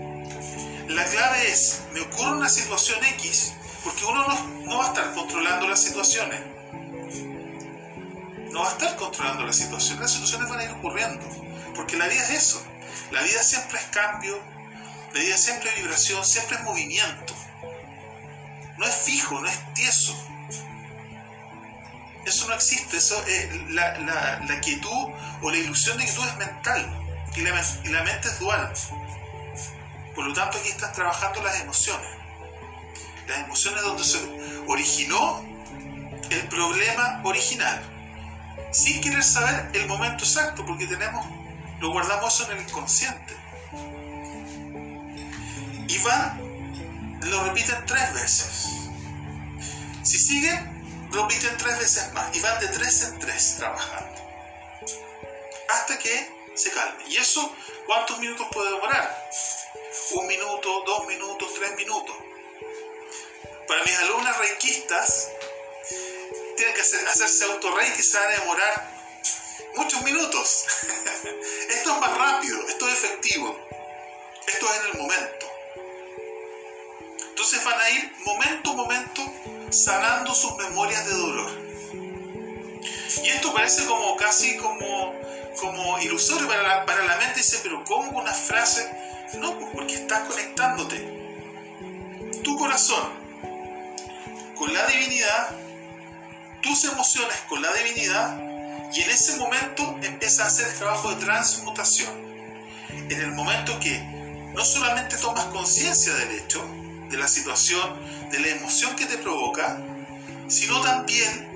La 0.88 1.03
clave 1.03 1.51
es, 1.51 1.82
me 1.94 2.01
ocurre 2.01 2.32
una 2.34 2.48
situación 2.48 3.03
X, 3.03 3.53
porque 3.84 4.05
uno 4.05 4.25
no, 4.65 4.77
va 4.77 4.86
a 4.86 4.88
estar 4.88 5.13
controlando 5.13 5.67
las 5.67 5.82
situaciones. 5.82 6.39
No 8.51 8.62
va 8.62 8.70
a 8.70 8.72
estar 8.72 8.96
controlando 8.96 9.46
las 9.46 9.58
situaciones. 9.58 10.01
Las 10.01 10.12
situaciones 10.12 10.50
van 10.50 10.60
a 10.60 10.63
ir 10.63 10.72
ocurriendo. 10.72 11.25
Porque 11.75 11.98
la 11.98 12.08
vida 12.08 12.24
es 12.24 12.29
eso. 12.29 12.63
La 13.12 13.22
vida 13.22 13.44
siempre 13.44 13.77
es 13.77 13.86
cambio. 13.86 14.39
La 15.13 15.20
vida 15.20 15.38
siempre 15.38 15.70
es 15.70 15.75
vibración, 15.75 16.24
siempre 16.24 16.55
es 16.58 16.63
movimiento. 16.63 17.36
No 18.77 18.86
es 18.86 18.96
fijo, 18.96 19.41
no 19.41 19.48
es 19.48 19.74
tieso. 19.74 20.15
Eso 22.25 22.48
no 22.48 22.53
existe. 22.53 22.98
Eso 22.98 23.22
es 23.27 23.72
la, 23.72 24.62
quietud 24.62 25.12
o 25.41 25.51
la 25.51 25.58
ilusión 25.58 25.98
de 25.98 26.05
que 26.05 26.12
tú 26.13 26.24
es 26.24 26.38
mental. 26.38 27.01
Y 27.36 27.41
la 27.41 28.03
mente 28.03 28.29
es 28.29 28.39
dual. 28.39 28.72
Por 30.15 30.25
lo 30.25 30.34
tanto, 30.34 30.57
aquí 30.57 30.69
estás 30.69 30.93
trabajando 30.93 31.43
las 31.43 31.60
emociones. 31.62 32.10
Las 33.27 33.39
emociones 33.39 33.81
donde 33.84 34.03
se 34.03 34.17
originó 34.67 35.43
el 36.29 36.48
problema 36.48 37.22
original. 37.24 37.81
Sin 38.72 39.01
querer 39.01 39.24
saber 39.24 39.69
el 39.74 39.88
momento 39.88 40.24
exacto, 40.24 40.65
porque 40.65 40.88
tenemos, 40.88 41.25
lo 41.79 41.91
guardamos 41.91 42.34
eso 42.34 42.50
en 42.51 42.57
el 42.57 42.63
inconsciente. 42.63 43.36
Y 45.88 45.98
van, 46.00 47.19
lo 47.22 47.43
repiten 47.43 47.86
tres 47.86 48.13
veces. 48.13 48.67
Si 50.03 50.17
siguen, 50.17 51.10
lo 51.12 51.24
repiten 51.24 51.57
tres 51.57 51.77
veces 51.79 52.13
más. 52.13 52.36
Y 52.36 52.39
van 52.39 52.60
de 52.60 52.67
tres 52.67 53.03
en 53.03 53.19
tres 53.19 53.57
trabajando. 53.57 54.22
Hasta 55.69 55.98
que 56.00 56.36
se 56.55 56.72
calme. 56.72 57.03
¿Y 57.10 57.17
eso 57.17 57.53
cuántos 57.86 58.19
minutos 58.19 58.48
puede 58.51 58.72
demorar? 58.72 59.29
Un 60.12 60.27
minuto, 60.27 60.83
dos 60.85 61.07
minutos, 61.07 61.53
tres 61.55 61.75
minutos. 61.75 62.15
Para 63.67 63.83
mis 63.83 63.97
alumnas 64.00 64.38
reikistas, 64.38 65.29
tienen 66.55 66.75
que 66.75 66.81
hacer, 66.81 67.07
hacerse 67.07 67.45
autorreiki 67.45 68.00
y 68.00 68.03
se 68.03 68.17
van 68.17 68.27
a 68.27 68.39
demorar 68.39 68.95
muchos 69.75 70.01
minutos. 70.03 70.65
esto 71.69 71.93
es 71.93 72.00
más 72.00 72.17
rápido, 72.17 72.67
esto 72.67 72.88
es 72.88 72.93
efectivo, 72.93 73.59
esto 74.47 74.65
es 74.67 74.79
en 74.79 74.85
el 74.91 74.97
momento. 74.97 75.45
Entonces 77.29 77.63
van 77.63 77.79
a 77.79 77.89
ir 77.89 78.13
momento 78.25 78.71
a 78.71 78.74
momento 78.74 79.21
sanando 79.71 80.33
sus 80.33 80.55
memorias 80.57 81.05
de 81.05 81.13
dolor. 81.13 81.51
Y 83.24 83.29
esto 83.29 83.53
parece 83.53 83.85
como 83.85 84.15
casi 84.17 84.57
como, 84.57 85.19
como 85.59 86.00
ilusorio 86.00 86.47
para 86.47 86.62
la, 86.62 86.85
para 86.85 87.03
la 87.03 87.15
mente. 87.17 87.39
Dice, 87.39 87.59
pero 87.63 87.83
¿cómo 87.83 88.19
una 88.19 88.33
frase 88.33 89.04
no, 89.34 89.60
pues 89.60 89.72
porque 89.74 89.96
estás 89.96 90.27
conectándote 90.27 91.15
tu 92.44 92.55
corazón 92.58 93.10
con 94.55 94.74
la 94.74 94.86
divinidad, 94.88 95.50
tus 96.62 96.86
emociones 96.86 97.38
con 97.50 97.62
la 97.62 97.74
divinidad, 97.74 98.39
y 98.94 99.01
en 99.01 99.10
ese 99.10 99.38
momento 99.38 100.00
empieza 100.03 100.44
a 100.44 100.48
hacer 100.48 100.67
el 100.67 100.75
trabajo 100.75 101.10
de 101.10 101.17
transmutación. 101.17 102.10
En 102.89 103.20
el 103.20 103.32
momento 103.34 103.77
que 103.79 104.00
no 104.53 104.63
solamente 104.63 105.17
tomas 105.17 105.46
conciencia 105.46 106.13
del 106.13 106.39
hecho, 106.39 106.65
de 107.10 107.17
la 107.17 107.27
situación, 107.27 108.29
de 108.32 108.39
la 108.39 108.48
emoción 108.50 108.96
que 108.96 109.05
te 109.05 109.17
provoca, 109.17 109.82
sino 110.48 110.79
también 110.82 111.55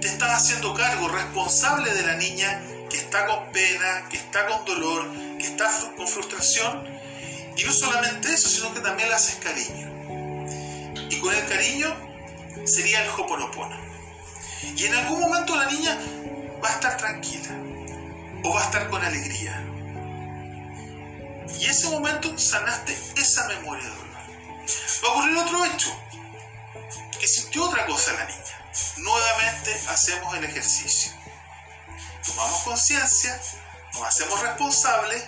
te 0.00 0.08
estás 0.08 0.30
haciendo 0.30 0.74
cargo 0.74 1.08
responsable 1.08 1.94
de 1.94 2.02
la 2.02 2.16
niña 2.16 2.62
que 2.90 2.96
está 2.96 3.26
con 3.26 3.52
pena, 3.52 4.08
que 4.10 4.16
está 4.16 4.46
con 4.46 4.64
dolor, 4.64 5.06
que 5.42 5.48
está 5.48 5.68
con 5.96 6.06
frustración. 6.06 6.86
Y 7.56 7.64
no 7.64 7.72
solamente 7.72 8.32
eso, 8.32 8.48
sino 8.48 8.72
que 8.72 8.80
también 8.80 9.08
le 9.08 9.14
haces 9.14 9.36
cariño. 9.36 9.88
Y 11.10 11.18
con 11.20 11.34
el 11.34 11.46
cariño 11.46 11.94
sería 12.64 13.02
el 13.02 13.10
hoponopono. 13.10 13.76
Y 14.76 14.86
en 14.86 14.94
algún 14.94 15.20
momento 15.20 15.56
la 15.56 15.66
niña 15.66 15.98
va 16.64 16.68
a 16.68 16.72
estar 16.72 16.96
tranquila 16.96 17.50
o 18.44 18.54
va 18.54 18.60
a 18.60 18.64
estar 18.64 18.88
con 18.88 19.02
alegría. 19.04 19.62
Y 21.58 21.66
ese 21.66 21.88
momento 21.90 22.38
sanaste 22.38 22.96
esa 23.16 23.46
memoria 23.48 23.84
de 23.84 23.90
dolor. 23.90 24.16
Va 25.04 25.08
a 25.08 25.12
ocurrir 25.12 25.36
otro 25.36 25.64
hecho, 25.66 26.02
que 27.18 27.26
sintió 27.26 27.64
otra 27.64 27.84
cosa 27.86 28.12
la 28.12 28.24
niña. 28.24 28.42
Nuevamente 28.98 29.80
hacemos 29.88 30.34
el 30.36 30.44
ejercicio. 30.44 31.12
Tomamos 32.24 32.60
conciencia, 32.62 33.38
nos 33.94 34.02
hacemos 34.02 34.40
responsables 34.40 35.24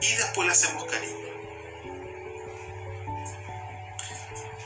y 0.00 0.14
después 0.14 0.46
le 0.46 0.52
hacemos 0.52 0.84
cariño. 0.84 1.22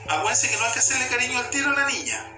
Acuérdense 0.09 0.49
que 0.49 0.57
no 0.57 0.65
hay 0.65 0.73
que 0.73 0.79
hacerle 0.79 1.07
cariño 1.09 1.39
al 1.39 1.51
tiro 1.51 1.71
a 1.71 1.75
la 1.75 1.87
niña. 1.89 2.33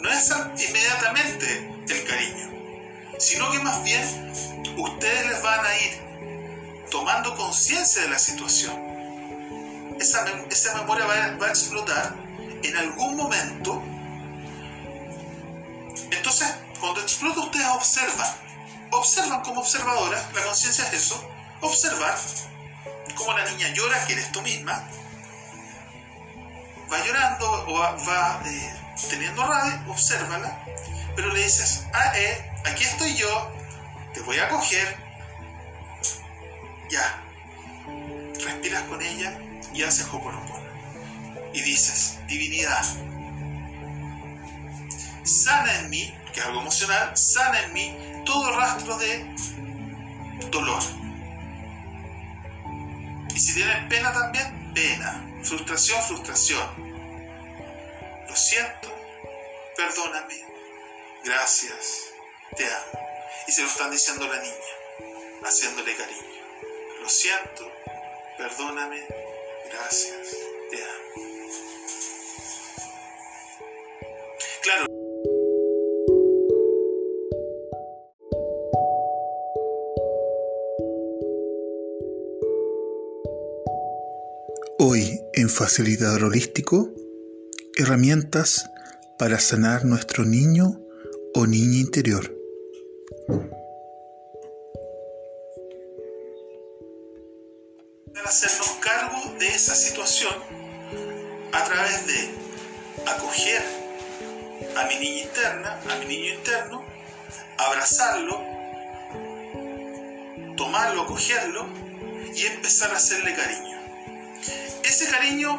No 0.00 0.10
es 0.10 0.32
inmediatamente 0.68 1.70
el 1.88 2.04
cariño, 2.04 3.18
sino 3.18 3.50
que 3.52 3.58
más 3.60 3.82
bien 3.84 4.32
ustedes 4.76 5.26
les 5.26 5.42
van 5.42 5.64
a 5.64 5.78
ir 5.78 6.88
tomando 6.90 7.36
conciencia 7.36 8.02
de 8.02 8.08
la 8.08 8.18
situación. 8.18 8.92
Esa, 10.00 10.24
memoria 10.74 11.06
va 11.06 11.24
a, 11.24 11.36
va 11.36 11.46
a 11.46 11.50
explotar 11.50 12.16
en 12.62 12.76
algún 12.76 13.16
momento. 13.16 13.82
Entonces, 16.10 16.48
cuando 16.82 17.00
explota, 17.00 17.40
ustedes 17.40 17.66
observan. 17.68 18.26
Observan 18.90 19.40
como 19.42 19.60
observadora, 19.60 20.30
la 20.34 20.42
conciencia 20.42 20.84
es 20.88 20.92
eso, 20.94 21.30
observar 21.60 22.18
cómo 23.14 23.32
la 23.34 23.48
niña 23.50 23.68
llora, 23.68 24.04
que 24.04 24.14
eres 24.14 24.32
tú 24.32 24.42
misma, 24.42 24.72
va 26.92 27.06
llorando 27.06 27.64
o 27.68 27.78
va, 27.78 28.42
eh, 28.44 28.74
teniendo 29.08 29.46
rabia, 29.46 29.84
obsérvala, 29.88 30.64
pero 31.14 31.32
le 31.32 31.44
dices, 31.44 31.86
ah, 31.94 32.12
eh, 32.16 32.50
aquí 32.66 32.82
estoy 32.82 33.14
yo, 33.14 33.52
te 34.12 34.20
voy 34.20 34.38
a 34.40 34.48
coger, 34.48 34.96
ya, 36.90 37.22
respiras 38.44 38.82
con 38.88 39.00
ella 39.00 39.38
y 39.72 39.84
haces 39.84 40.06
hoponopono. 40.12 40.66
Y 41.54 41.62
dices, 41.62 42.18
divinidad, 42.26 42.84
sana 45.22 45.78
en 45.78 45.90
mí, 45.90 46.14
que 46.32 46.40
es 46.40 46.46
algo 46.46 46.60
emocional, 46.60 47.16
sana 47.16 47.62
en 47.62 47.72
mí 47.72 48.22
todo 48.24 48.56
rastro 48.56 48.96
de 48.98 49.34
dolor. 50.50 50.82
Y 53.34 53.38
si 53.40 53.54
tienen 53.54 53.88
pena 53.88 54.12
también, 54.12 54.72
pena. 54.74 55.28
Frustración, 55.42 56.02
frustración. 56.02 56.92
Lo 58.28 58.36
siento, 58.36 58.88
perdóname, 59.76 60.44
gracias, 61.24 62.12
te 62.56 62.64
amo. 62.64 63.08
Y 63.46 63.52
se 63.52 63.62
lo 63.62 63.68
están 63.68 63.90
diciendo 63.90 64.26
la 64.26 64.40
niña, 64.40 65.44
haciéndole 65.44 65.96
cariño. 65.96 66.22
Lo 67.02 67.08
siento, 67.08 67.70
perdóname, 68.38 69.04
gracias, 69.70 70.28
te 70.70 70.82
amo. 70.82 71.02
Claro. 74.62 75.01
Hoy 84.84 85.20
en 85.34 85.48
Facilitador 85.48 86.24
Holístico, 86.24 86.92
herramientas 87.76 88.68
para 89.16 89.38
sanar 89.38 89.84
nuestro 89.84 90.24
niño 90.24 90.80
o 91.34 91.46
niña 91.46 91.78
interior. 91.78 92.36
Hacernos 98.24 98.70
cargo 98.80 99.38
de 99.38 99.46
esa 99.46 99.76
situación 99.76 100.34
a 101.52 101.64
través 101.64 102.04
de 102.08 102.34
acoger 103.06 103.62
a 104.76 104.88
mi 104.88 104.96
niña 104.96 105.22
interna, 105.22 105.80
a 105.92 105.96
mi 106.00 106.06
niño 106.06 106.34
interno, 106.34 106.84
abrazarlo, 107.56 108.42
tomarlo, 110.56 111.02
acogerlo 111.02 111.68
y 112.34 112.46
empezar 112.46 112.90
a 112.90 112.96
hacerle 112.96 113.32
cariño. 113.36 113.71
Ese 114.92 115.08
cariño 115.08 115.58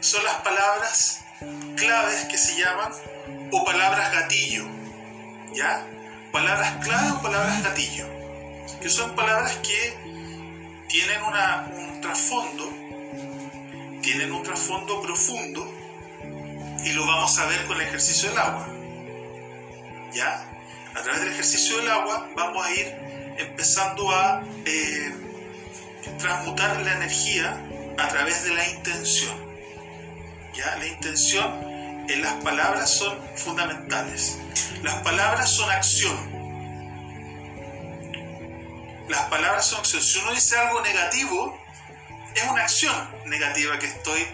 son 0.00 0.24
las 0.24 0.36
palabras 0.36 1.20
claves 1.76 2.24
que 2.24 2.38
se 2.38 2.56
llaman 2.56 2.90
o 3.52 3.64
palabras 3.66 4.10
gatillo. 4.14 4.64
¿Ya? 5.52 5.86
Palabras 6.32 6.82
clave 6.82 7.10
o 7.10 7.20
palabras 7.20 7.62
gatillo. 7.62 8.06
Que 8.80 8.88
son 8.88 9.14
palabras 9.14 9.56
que 9.56 10.86
tienen 10.88 11.22
un 11.22 12.00
trasfondo, 12.00 12.64
tienen 14.00 14.32
un 14.32 14.42
trasfondo 14.42 15.02
profundo 15.02 15.70
y 16.82 16.92
lo 16.94 17.06
vamos 17.06 17.38
a 17.38 17.44
ver 17.44 17.62
con 17.66 17.78
el 17.78 17.88
ejercicio 17.88 18.30
del 18.30 18.38
agua. 18.38 18.68
¿Ya? 20.14 20.50
A 20.94 21.02
través 21.02 21.20
del 21.20 21.32
ejercicio 21.32 21.76
del 21.76 21.90
agua 21.90 22.30
vamos 22.34 22.66
a 22.66 22.72
ir 22.72 22.86
empezando 23.36 24.10
a 24.12 24.42
eh, 24.64 25.14
transmutar 26.18 26.80
la 26.80 26.92
energía 26.94 27.65
a 27.98 28.08
través 28.08 28.44
de 28.44 28.54
la 28.54 28.68
intención. 28.68 29.46
¿Ya? 30.54 30.76
La 30.76 30.86
intención 30.86 31.64
en 32.08 32.22
las 32.22 32.34
palabras 32.42 32.90
son 32.90 33.18
fundamentales. 33.36 34.38
Las 34.82 34.96
palabras 35.02 35.50
son 35.50 35.70
acción. 35.70 36.36
Las 39.08 39.22
palabras 39.28 39.66
son 39.66 39.80
acción. 39.80 40.02
Si 40.02 40.18
uno 40.18 40.32
dice 40.32 40.58
algo 40.58 40.80
negativo, 40.82 41.58
es 42.34 42.44
una 42.44 42.62
acción 42.62 43.14
negativa 43.26 43.78
que 43.78 43.86
estoy 43.86 44.26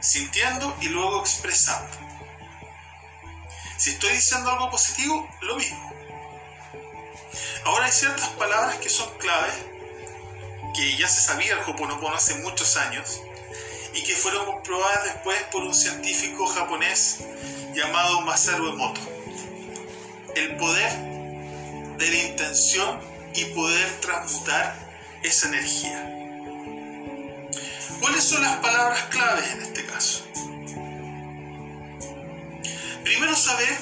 sintiendo 0.00 0.76
y 0.80 0.88
luego 0.88 1.20
expresando. 1.20 1.96
Si 3.76 3.90
estoy 3.90 4.12
diciendo 4.12 4.50
algo 4.50 4.70
positivo, 4.70 5.28
lo 5.42 5.56
mismo. 5.56 5.92
Ahora 7.64 7.86
hay 7.86 7.92
ciertas 7.92 8.28
palabras 8.30 8.76
que 8.76 8.88
son 8.88 9.08
claves 9.18 9.54
que 10.74 10.96
ya 10.96 11.08
se 11.08 11.20
sabía 11.20 11.54
el 11.54 11.60
Hoponopono 11.60 12.16
hace 12.16 12.34
muchos 12.36 12.76
años 12.76 13.20
y 13.94 14.02
que 14.02 14.14
fueron 14.14 14.44
comprobadas 14.46 15.04
después 15.04 15.40
por 15.52 15.62
un 15.62 15.74
científico 15.74 16.46
japonés 16.46 17.20
llamado 17.74 18.22
Masaru 18.22 18.70
Emoto. 18.70 19.00
El 20.34 20.56
poder 20.56 20.92
de 21.96 22.10
la 22.10 22.16
intención 22.16 23.00
y 23.34 23.44
poder 23.46 24.00
transmutar 24.00 24.76
esa 25.22 25.48
energía. 25.48 26.10
¿Cuáles 28.00 28.24
son 28.24 28.42
las 28.42 28.56
palabras 28.56 29.02
claves 29.04 29.52
en 29.52 29.62
este 29.62 29.86
caso? 29.86 30.26
Primero 33.04 33.36
saber 33.36 33.78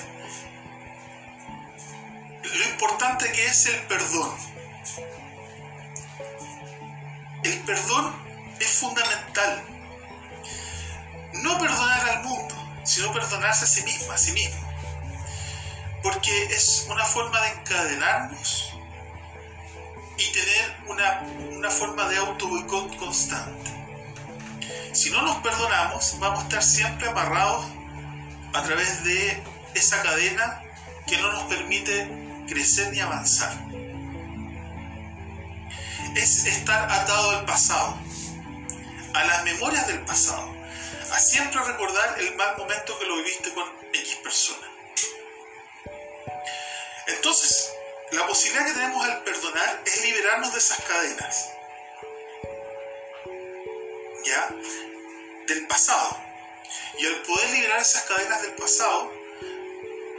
lo 2.43 2.69
importante 2.71 3.33
que 3.33 3.47
es 3.47 3.67
el 3.67 3.81
perdón 3.87 4.52
el 7.45 7.59
perdón 7.61 8.15
es 8.61 8.71
fundamental. 8.79 9.65
No 11.35 11.59
perdonar 11.59 12.11
al 12.11 12.23
mundo, 12.25 12.55
sino 12.85 13.13
perdonarse 13.13 13.65
a 13.65 13.69
sí 13.69 13.83
mismo, 13.83 14.13
a 14.13 14.19
sí 14.19 14.33
mismo. 14.33 14.73
Porque 16.03 16.45
es 16.45 16.87
una 16.89 17.05
forma 17.05 17.41
de 17.41 17.49
encadenarnos 17.49 18.75
y 20.19 20.33
tener 20.33 20.77
una, 20.89 21.23
una 21.57 21.71
forma 21.71 22.09
de 22.09 22.19
auto 22.19 22.49
constante. 22.99 23.71
Si 24.93 25.11
no 25.11 25.23
nos 25.23 25.37
perdonamos, 25.39 26.19
vamos 26.19 26.41
a 26.41 26.43
estar 26.43 26.63
siempre 26.63 27.09
amarrados 27.09 27.67
a 28.53 28.63
través 28.63 29.05
de 29.05 29.43
esa 29.75 30.03
cadena 30.03 30.63
que 31.07 31.17
no 31.19 31.33
nos 31.33 31.45
permite 31.45 32.45
crecer 32.47 32.93
ni 32.93 33.01
avanzar 33.01 33.72
es 36.15 36.47
estar 36.47 36.91
atado 36.91 37.31
al 37.31 37.45
pasado, 37.45 37.99
a 39.15 39.25
las 39.25 39.45
memorias 39.45 39.87
del 39.87 40.01
pasado, 40.05 40.55
a 41.11 41.19
siempre 41.19 41.63
recordar 41.63 42.21
el 42.21 42.35
mal 42.37 42.57
momento 42.57 42.99
que 42.99 43.07
lo 43.07 43.17
viviste 43.17 43.53
con 43.55 43.69
X 43.93 44.17
persona. 44.17 44.69
Entonces, 47.07 47.73
la 48.13 48.27
posibilidad 48.27 48.67
que 48.67 48.73
tenemos 48.73 49.05
al 49.05 49.23
perdonar 49.23 49.83
es 49.87 50.03
liberarnos 50.03 50.53
de 50.53 50.59
esas 50.59 50.81
cadenas. 50.83 51.51
¿Ya? 54.25 54.49
Del 55.47 55.67
pasado. 55.67 56.21
Y 56.99 57.07
al 57.07 57.23
poder 57.23 57.51
liberar 57.51 57.81
esas 57.81 58.03
cadenas 58.05 58.43
del 58.43 58.53
pasado, 58.53 59.13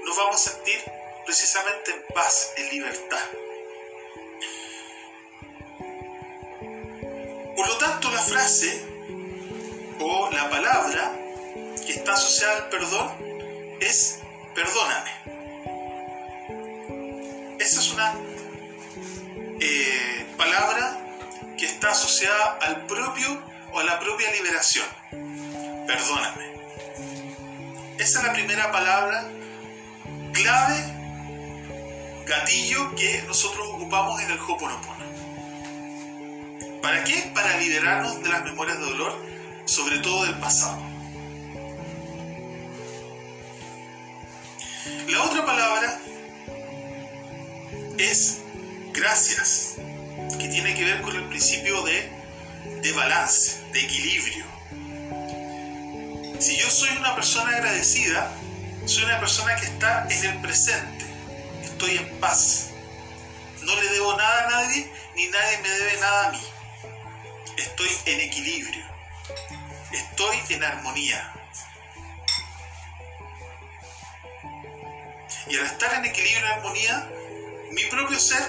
nos 0.06 0.18
vamos 0.18 0.36
a 0.36 0.52
sentir 0.52 0.84
precisamente 1.26 1.92
en 1.92 2.04
paz, 2.14 2.52
en 2.58 2.70
libertad. 2.70 3.30
Por 7.56 7.68
lo 7.68 7.78
tanto, 7.78 8.12
la 8.12 8.22
frase 8.22 8.86
o 10.00 10.30
la 10.32 10.50
palabra 10.50 11.13
que 11.86 11.94
está 11.94 12.13
asociada 12.13 12.58
al 12.58 12.70
perdón 12.70 13.12
es 13.80 14.20
perdóname. 14.56 15.12
Esa 17.60 17.80
es 17.80 17.92
una 17.92 18.13
eh, 19.60 20.26
palabra 20.38 21.00
que 21.58 21.66
está 21.66 21.92
asociada 21.92 22.58
al 22.62 22.86
propio 22.88 23.42
o 23.72 23.80
a 23.80 23.84
la 23.84 24.00
propia 24.00 24.32
liberación. 24.32 24.86
Perdóname. 25.88 26.54
Esa 27.98 28.20
es 28.20 28.26
la 28.26 28.34
primera 28.34 28.72
palabra 28.72 29.30
clave 30.34 31.04
gatillo 32.26 32.96
que 32.96 33.22
nosotros 33.28 33.68
ocupamos 33.70 34.22
en 34.22 34.32
el 34.32 34.39
Hoponopono. 34.39 34.93
¿Para 36.84 37.02
qué? 37.06 37.32
Para 37.34 37.58
liberarnos 37.60 38.22
de 38.22 38.28
las 38.28 38.43
memorias 38.43 38.78
de 38.78 38.84
dolor, 38.84 39.15
sobre 39.63 40.00
todo 40.00 40.26
del 40.26 40.38
pasado. 40.39 40.84
La 45.08 45.24
otra 45.24 45.46
palabra 45.46 45.98
es 47.98 48.41
gracias, 48.91 49.76
que 50.38 50.50
tiene 50.50 50.76
que 50.76 50.84
ver 50.84 51.02
con 51.04 51.15
el 51.15 51.24
principio 51.30 51.84
de, 51.84 52.12
de 52.82 52.91
balance, 52.91 53.62
de 53.72 53.80
equilibrio. 53.80 54.46
Si 56.38 56.58
yo 56.58 56.69
soy 56.69 56.89
una 56.98 57.15
persona 57.15 57.52
agradecida, 57.52 58.30
soy 58.86 59.06
una 59.06 59.22
persona 59.22 59.56
que 59.56 59.67
está 59.67 60.06
en 60.10 60.26
el 60.26 60.41
presente, 60.41 61.06
estoy 61.63 61.96
en 61.96 62.19
paz. 62.19 62.72
No 63.62 63.74
le 63.74 63.88
debo 63.88 64.17
nada 64.17 64.48
a 64.48 64.50
nadie, 64.50 64.91
ni 65.15 65.28
nadie 65.28 65.58
me 65.62 65.69
debe 65.69 65.98
nada 66.02 66.28
a 66.28 66.32
mí. 66.34 66.53
Estoy 67.58 67.89
en 68.06 68.22
equilibrio, 68.22 68.86
estoy 69.92 70.38
en 70.50 70.63
armonía. 70.63 71.34
Y 75.48 75.58
al 75.58 75.66
estar 75.66 75.94
en 75.94 76.06
equilibrio 76.06 76.48
y 76.48 76.52
armonía, 76.52 77.10
mi 77.72 77.84
propio 77.86 78.20
ser 78.20 78.42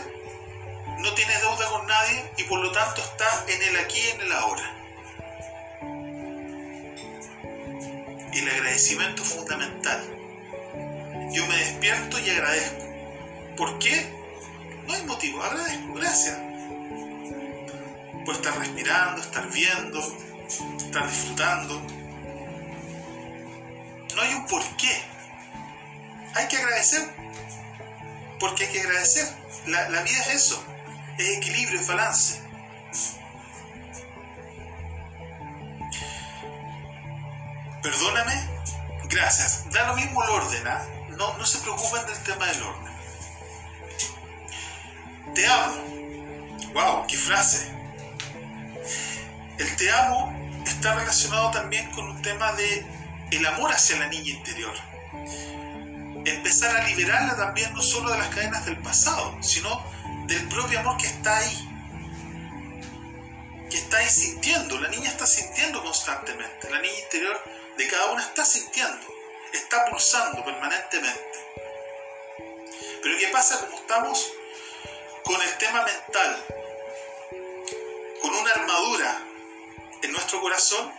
no 0.99 1.13
tiene 1.15 1.37
deuda 1.39 1.69
con 1.71 1.87
nadie 1.87 2.33
y 2.39 2.45
por 2.45 2.61
lo 2.61 2.73
tanto 2.73 3.03
está 3.03 3.45
en 3.49 3.63
el 3.63 3.77
aquí 3.79 3.99
y 3.99 4.11
en 4.11 4.21
el 4.23 4.33
ahora. 4.33 4.75
El 8.33 8.49
agradecimiento 8.49 9.23
es 9.23 9.29
fundamental. 9.29 10.03
Yo 11.33 11.47
me 11.47 11.57
despierto 11.57 12.19
y 12.19 12.31
agradezco. 12.31 12.85
¿Por 13.57 13.79
qué? 13.79 14.13
No 14.87 14.95
hay 14.95 15.03
motivo, 15.05 15.43
agradezco, 15.43 15.95
gracias. 15.95 16.44
Puedo 18.25 18.39
estar 18.39 18.59
respirando, 18.59 19.21
estar 19.21 19.51
viendo, 19.51 20.01
estar 20.77 21.07
disfrutando. 21.09 21.81
No 24.15 24.23
hay 24.23 24.35
un 24.35 24.47
por 24.47 24.63
qué. 24.77 25.03
Hay 26.35 26.49
que 26.49 26.57
agradecer 26.57 27.09
porque 28.41 28.65
hay 28.65 28.73
que 28.73 28.81
agradecer. 28.81 29.27
La, 29.67 29.89
la 29.91 30.03
vida 30.03 30.19
es 30.21 30.29
eso 30.35 30.65
es 31.19 31.37
equilibrio, 31.39 31.81
es 31.81 31.87
balance. 31.87 32.41
Perdóname, 37.83 38.33
gracias. 39.05 39.71
Da 39.71 39.89
lo 39.89 39.95
mismo 39.95 40.23
el 40.23 40.31
orden, 40.31 40.67
¿ah? 40.67 40.87
no, 41.11 41.37
no 41.37 41.47
se 41.47 41.59
preocupen 41.59 42.07
del 42.07 42.23
tema 42.25 42.47
del 42.47 42.63
orden. 42.63 42.95
Te 45.35 45.47
amo. 45.47 45.85
¡Wow! 46.73 47.07
¡Qué 47.07 47.17
frase! 47.17 47.74
El 49.59 49.77
te 49.77 49.91
amo 49.93 50.35
está 50.67 50.95
relacionado 50.95 51.53
también 51.53 51.89
con 51.93 52.11
un 52.11 52.21
tema 52.23 52.53
de 52.53 52.85
el 53.31 53.47
amor 53.47 53.73
hacia 53.73 53.97
la 53.99 54.09
niña 54.09 54.31
interior. 54.31 54.75
Empezar 56.25 56.77
a 56.77 56.85
liberarla 56.89 57.37
también 57.37 57.73
no 57.75 57.83
solo 57.83 58.11
de 58.11 58.19
las 58.19 58.29
cadenas 58.29 58.65
del 58.65 58.79
pasado, 58.79 59.37
sino 59.43 59.85
del 60.27 60.49
propio 60.49 60.81
amor 60.81 60.97
que 60.97 61.07
está 61.07 61.39
ahí. 61.39 61.69
Que 63.71 63.77
está 63.77 63.99
ahí 63.99 64.09
sintiendo. 64.09 64.81
La 64.81 64.89
niña 64.89 65.09
está 65.09 65.27
sintiendo 65.27 65.83
constantemente. 65.83 66.71
La 66.71 66.81
niña 66.81 66.99
interior 67.05 67.41
de 67.77 67.87
cada 67.87 68.13
una 68.13 68.23
está 68.23 68.45
sintiendo. 68.45 69.07
Está 69.53 69.85
pulsando 69.87 70.45
permanentemente. 70.45 71.39
Pero 73.03 73.19
¿qué 73.19 73.29
pasa 73.29 73.61
como 73.61 73.77
estamos 73.77 74.33
con 75.25 75.41
el 75.41 75.59
tema 75.59 75.85
mental? 75.85 76.45
Con 78.21 78.35
una 78.35 78.51
armadura 78.51 79.34
en 80.05 80.13
nuestro 80.13 80.41
corazón. 80.41 80.93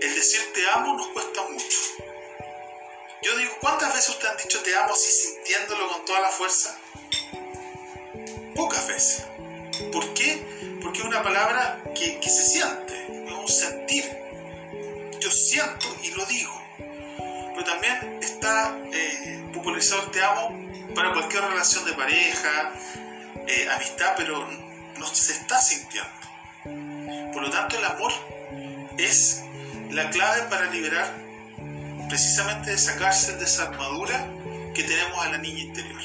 El 0.00 0.14
decir 0.14 0.52
te 0.54 0.68
amo 0.70 0.96
nos 0.96 1.08
cuesta 1.08 1.42
mucho. 1.48 1.78
Yo 3.22 3.36
digo, 3.36 3.52
¿cuántas 3.60 3.94
veces 3.94 4.10
usted 4.10 4.28
han 4.28 4.36
dicho 4.36 4.62
te 4.62 4.76
amo 4.76 4.92
así 4.92 5.10
sintiéndolo 5.10 5.88
con 5.88 6.04
toda 6.04 6.20
la 6.20 6.28
fuerza? 6.28 6.78
pocas 8.54 8.86
veces. 8.86 9.24
¿Por 9.92 10.14
qué? 10.14 10.78
Porque 10.82 11.00
es 11.00 11.04
una 11.04 11.22
palabra 11.22 11.82
que, 11.94 12.20
se 12.22 12.44
siente, 12.44 13.26
es 13.26 13.32
un 13.32 13.48
sentir. 13.48 14.04
Yo 15.20 15.30
siento 15.30 15.86
y 16.02 16.10
lo 16.10 16.24
digo. 16.26 16.62
Pero 17.54 17.64
también 17.64 18.18
está 18.22 18.78
eh, 18.92 19.44
popularizado 19.52 20.02
el 20.04 20.10
te 20.10 20.22
amo 20.22 20.94
para 20.94 21.12
cualquier 21.12 21.42
relación 21.44 21.84
de 21.84 21.92
pareja, 21.92 22.72
eh, 23.46 23.68
amistad, 23.70 24.14
pero 24.16 24.46
no 24.98 25.06
se 25.14 25.32
está 25.32 25.60
sintiendo. 25.60 26.21
Por 27.32 27.42
lo 27.42 27.50
tanto, 27.50 27.78
el 27.78 27.84
amor 27.84 28.12
es 28.98 29.42
la 29.90 30.10
clave 30.10 30.42
para 30.50 30.70
liberar, 30.70 31.14
precisamente 32.08 32.70
de 32.70 32.78
sacarse 32.78 33.36
de 33.36 33.44
esa 33.44 33.68
armadura 33.68 34.26
que 34.74 34.82
tenemos 34.84 35.24
a 35.24 35.30
la 35.30 35.38
niña 35.38 35.60
interior. 35.60 36.00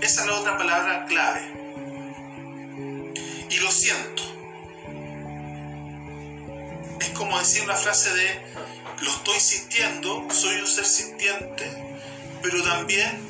Esa 0.00 0.22
es 0.22 0.26
la 0.26 0.34
otra 0.34 0.58
palabra 0.58 1.04
clave 1.06 1.40
y 3.48 3.58
lo 3.58 3.70
siento. 3.70 4.22
Es 7.00 7.08
como 7.10 7.38
decir 7.38 7.62
una 7.62 7.74
frase 7.74 8.12
de, 8.14 8.40
lo 9.02 9.10
estoy 9.10 9.40
sintiendo, 9.40 10.26
soy 10.30 10.56
un 10.56 10.66
ser 10.66 10.84
sintiente, 10.84 11.70
pero 12.42 12.62
también 12.62 13.28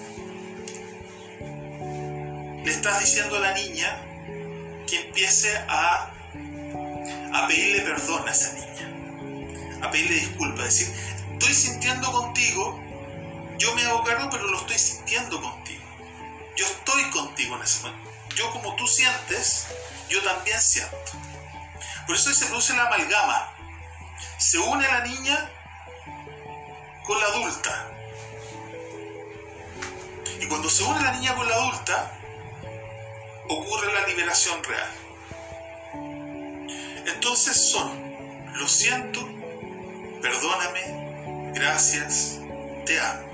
le 2.64 2.70
estás 2.70 3.00
diciendo 3.00 3.36
a 3.36 3.40
la 3.40 3.54
niña 3.54 4.00
que 4.86 5.00
empiece 5.00 5.50
a, 5.68 6.11
a 7.32 7.46
pedirle 7.46 7.82
perdón 7.82 8.28
a 8.28 8.32
esa 8.32 8.52
niña, 8.52 9.86
a 9.86 9.90
pedirle 9.90 10.16
disculpas, 10.16 10.64
decir, 10.64 10.88
estoy 11.32 11.54
sintiendo 11.54 12.12
contigo, 12.12 12.80
yo 13.58 13.74
me 13.74 13.82
hago 13.84 14.02
cargo, 14.04 14.28
pero 14.30 14.46
lo 14.48 14.58
estoy 14.58 14.78
sintiendo 14.78 15.40
contigo. 15.40 15.82
Yo 16.56 16.66
estoy 16.66 17.04
contigo 17.10 17.56
en 17.56 17.62
ese 17.62 17.82
momento. 17.82 18.10
Yo 18.36 18.50
como 18.50 18.74
tú 18.76 18.86
sientes, 18.86 19.66
yo 20.08 20.22
también 20.22 20.60
siento. 20.60 21.12
Por 22.06 22.16
eso 22.16 22.32
se 22.34 22.46
produce 22.46 22.74
la 22.74 22.86
amalgama. 22.86 23.54
Se 24.38 24.58
une 24.58 24.86
la 24.86 25.04
niña 25.04 25.50
con 27.04 27.20
la 27.20 27.26
adulta. 27.26 27.88
Y 30.40 30.46
cuando 30.46 30.68
se 30.68 30.82
une 30.82 31.00
la 31.00 31.12
niña 31.12 31.34
con 31.34 31.48
la 31.48 31.54
adulta, 31.54 32.18
ocurre 33.48 33.92
la 33.92 34.06
liberación 34.06 34.62
real. 34.64 35.01
Entonces 37.06 37.70
son, 37.70 37.90
lo 38.54 38.68
siento, 38.68 39.20
perdóname, 40.20 41.52
gracias, 41.54 42.40
te 42.86 42.98
amo. 43.00 43.32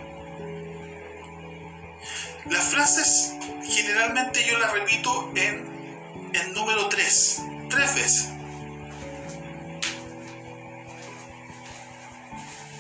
Las 2.47 2.65
frases 2.65 3.35
generalmente 3.63 4.45
yo 4.45 4.59
las 4.59 4.73
repito 4.73 5.31
en 5.35 6.31
el 6.33 6.53
número 6.55 6.89
3, 6.89 7.43
tres 7.69 7.95
veces. 7.95 8.29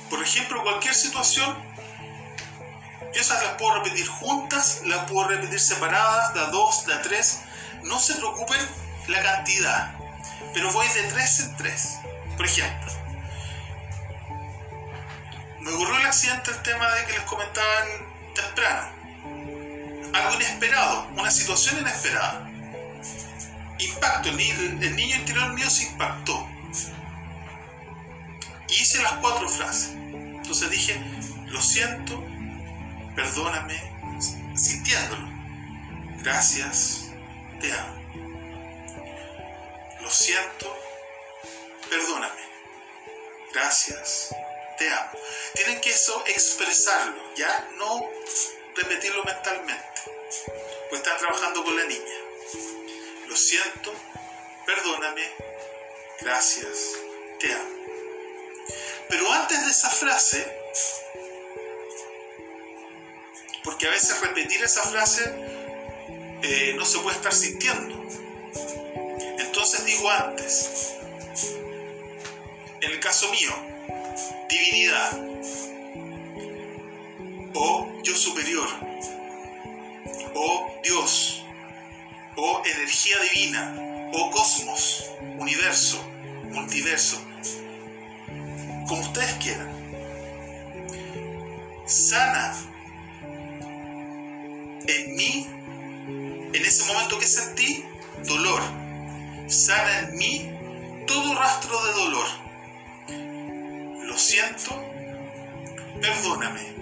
Por 0.09 0.22
ejemplo, 0.22 0.62
cualquier 0.62 0.94
situación, 0.94 1.55
yo 3.14 3.20
esas 3.20 3.42
las 3.42 3.53
puedo 3.55 3.83
repetir 3.83 4.07
juntas, 4.07 4.83
las 4.87 5.11
puedo 5.11 5.29
repetir 5.29 5.61
separadas, 5.61 6.35
la 6.35 6.46
2, 6.46 6.87
la 6.87 7.03
3. 7.03 7.40
No 7.85 8.01
se 8.01 8.14
preocupen 8.14 8.61
la 9.09 9.22
cantidad, 9.22 9.98
pero 10.55 10.72
voy 10.72 10.87
de 10.88 11.03
3 11.03 11.40
en 11.40 11.57
3. 11.57 11.98
Por 12.37 12.46
ejemplo, 12.46 12.92
me 15.61 15.72
ocurrió 15.72 15.98
el 15.98 16.07
accidente, 16.07 16.51
el 16.51 16.62
tema 16.62 16.88
de 16.94 17.05
que 17.07 17.12
les 17.12 17.22
comentaban 17.22 17.88
temprano. 18.35 18.88
Algo 20.14 20.35
inesperado, 20.35 21.09
una 21.16 21.31
situación 21.31 21.79
inesperada 21.81 22.48
impacto, 23.79 24.29
el, 24.31 24.40
el 24.83 24.96
niño 24.96 25.16
interior 25.16 25.53
mío 25.53 25.70
se 25.70 25.85
impactó. 25.85 26.48
Y 28.68 28.83
hice 28.83 29.03
las 29.03 29.14
cuatro 29.14 29.48
frases. 29.48 29.92
Entonces 29.94 30.70
dije, 30.70 31.01
lo 31.46 31.61
siento, 31.61 32.22
perdóname, 33.14 33.81
sintiéndolo. 34.55 35.29
Gracias, 36.22 37.11
te 37.61 37.72
amo. 37.72 37.98
Lo 40.09 40.14
siento, 40.14 40.75
perdóname. 41.90 42.40
Gracias, 43.53 44.35
te 44.79 44.88
amo. 44.88 45.18
Tienen 45.53 45.83
que 45.83 45.90
eso 45.90 46.25
expresarlo, 46.27 47.35
ya 47.37 47.68
no 47.77 48.11
repetirlo 48.75 49.23
mentalmente. 49.25 50.01
Pues 50.88 51.03
están 51.03 51.18
trabajando 51.18 51.62
con 51.62 51.77
la 51.77 51.85
niña 51.85 52.14
lo 53.29 53.37
siento, 53.37 53.92
perdóname, 54.64 55.31
gracias, 56.23 56.94
te 57.38 57.53
amo. 57.53 57.77
Pero 59.11 59.31
antes 59.31 59.62
de 59.62 59.71
esa 59.71 59.90
frase, 59.90 60.59
porque 63.62 63.88
a 63.88 63.90
veces 63.90 64.18
repetir 64.23 64.64
esa 64.64 64.85
frase 64.85 65.35
eh, 66.40 66.73
no 66.79 66.87
se 66.87 66.99
puede 67.01 67.16
estar 67.16 67.35
sintiendo. 67.35 68.09
Entonces 69.61 69.87
digo 69.87 70.09
antes, 70.09 70.94
en 72.81 72.92
el 72.92 73.01
caso 73.01 73.29
mío, 73.33 73.51
divinidad. 74.49 75.18
O 77.57 77.92
yo 78.05 78.16
superior. 78.16 78.68
O 80.33 80.81
Dios. 80.85 81.42
O 82.37 82.62
energía 82.64 83.16
divina. 83.35 84.11
O 84.12 84.31
cosmos, 84.31 85.11
universo, 85.38 86.07
multiverso, 86.44 87.21
como 88.87 89.01
ustedes 89.01 89.33
quieran. 89.42 89.73
Sana 91.85 92.55
en 94.87 95.16
mí, 95.16 95.47
en 96.55 96.64
ese 96.64 96.85
momento 96.85 97.18
que 97.18 97.27
sentí, 97.27 97.85
dolor. 98.25 98.88
Sana 99.49 100.01
en 100.01 100.17
mí 100.17 101.05
todo 101.07 101.35
rastro 101.35 101.83
de 101.87 101.93
dolor. 101.93 102.29
Lo 104.05 104.19
siento, 104.19 104.79
perdóname. 106.03 106.75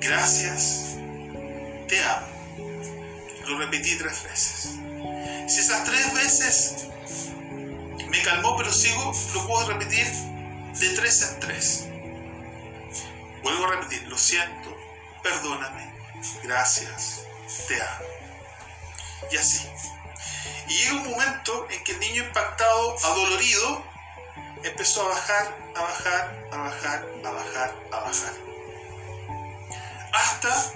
Gracias, 0.00 0.96
te 1.88 2.00
amo. 2.04 2.26
Lo 3.48 3.58
repetí 3.58 3.96
tres 3.98 4.22
veces. 4.22 4.78
Si 5.48 5.60
esas 5.60 5.84
tres 5.84 6.14
veces 6.14 6.86
me 8.08 8.22
calmó, 8.22 8.56
pero 8.56 8.72
sigo, 8.72 9.12
lo 9.34 9.46
puedo 9.46 9.68
repetir 9.68 10.06
de 10.06 10.88
tres 10.90 11.22
en 11.22 11.40
tres. 11.40 11.88
Vuelvo 13.42 13.66
a 13.66 13.70
repetir, 13.76 14.06
lo 14.06 14.16
siento, 14.16 14.76
perdóname, 15.22 15.92
gracias, 16.44 17.22
te 17.66 17.74
amo. 17.74 18.04
Y 19.32 19.36
así. 19.36 19.68
Y 20.68 20.74
llega 20.74 20.92
un 20.92 21.10
momento 21.10 21.66
en 21.70 21.82
que 21.84 21.92
el 21.92 22.00
niño 22.00 22.24
impactado, 22.24 22.96
adolorido, 23.04 23.84
empezó 24.62 25.02
a 25.02 25.08
bajar, 25.08 25.56
a 25.74 25.82
bajar, 25.82 26.48
a 26.52 26.56
bajar, 26.56 27.08
a 27.24 27.30
bajar, 27.30 27.74
a 27.92 28.00
bajar. 28.00 28.32
Hasta 30.12 30.72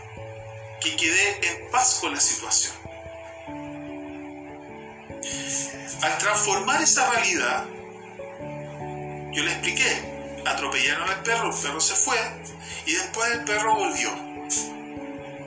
que 0.80 0.96
quedé 0.96 1.46
en 1.46 1.70
paz 1.70 1.98
con 2.00 2.12
la 2.12 2.20
situación. 2.20 2.74
Al 6.02 6.18
transformar 6.18 6.82
esa 6.82 7.10
realidad, 7.10 7.64
yo 9.30 9.42
le 9.44 9.52
expliqué, 9.52 10.42
atropellaron 10.44 11.08
al 11.08 11.22
perro, 11.22 11.54
el 11.54 11.62
perro 11.62 11.80
se 11.80 11.94
fue 11.94 12.16
y 12.86 12.92
después 12.92 13.30
el 13.30 13.44
perro 13.44 13.76
volvió. 13.76 14.10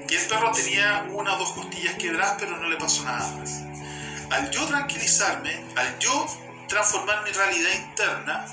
Y 0.07 0.15
el 0.15 0.27
perro 0.27 0.51
tenía 0.51 1.07
una 1.09 1.35
o 1.35 1.39
dos 1.39 1.51
costillas 1.51 1.95
quebradas, 1.95 2.37
pero 2.39 2.57
no 2.57 2.69
le 2.69 2.77
pasó 2.77 3.03
nada 3.03 3.27
más. 3.37 3.63
Al 4.35 4.51
yo 4.51 4.65
tranquilizarme, 4.65 5.63
al 5.77 5.97
yo 5.99 6.27
transformar 6.67 7.23
mi 7.23 7.31
realidad 7.31 7.71
interna, 7.73 8.45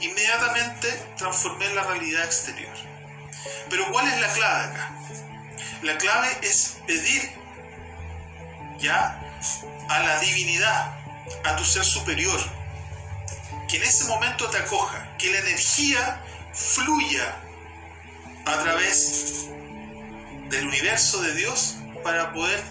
inmediatamente 0.00 0.88
transformé 1.18 1.68
la 1.74 1.82
realidad 1.82 2.24
exterior. 2.24 2.72
Pero 3.68 3.86
¿cuál 3.92 4.08
es 4.08 4.18
la 4.18 4.32
clave 4.32 4.64
acá? 4.64 4.90
La 5.82 5.98
clave 5.98 6.38
es 6.40 6.78
pedir 6.86 7.30
ya 8.78 9.20
a 9.90 9.98
la 10.00 10.18
divinidad, 10.20 10.96
a 11.44 11.56
tu 11.56 11.66
ser 11.66 11.84
superior, 11.84 12.40
que 13.68 13.76
en 13.76 13.82
ese 13.82 14.04
momento 14.04 14.48
te 14.48 14.56
acoja, 14.56 15.16
que 15.18 15.30
la 15.32 15.38
energía 15.40 16.22
fluya 16.54 17.36
a 18.46 18.62
través 18.62 19.48
del 20.48 20.66
universo 20.66 21.20
de 21.20 21.34
Dios 21.34 21.76
para 22.02 22.32
poder 22.32 22.64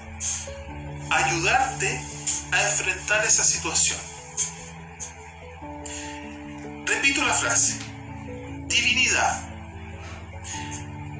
ayudarte 1.11 2.14
a 2.51 2.63
enfrentar 2.63 3.25
esa 3.25 3.43
situación. 3.43 3.99
Repito 6.85 7.23
la 7.23 7.33
frase, 7.33 7.79
divinidad 8.67 9.45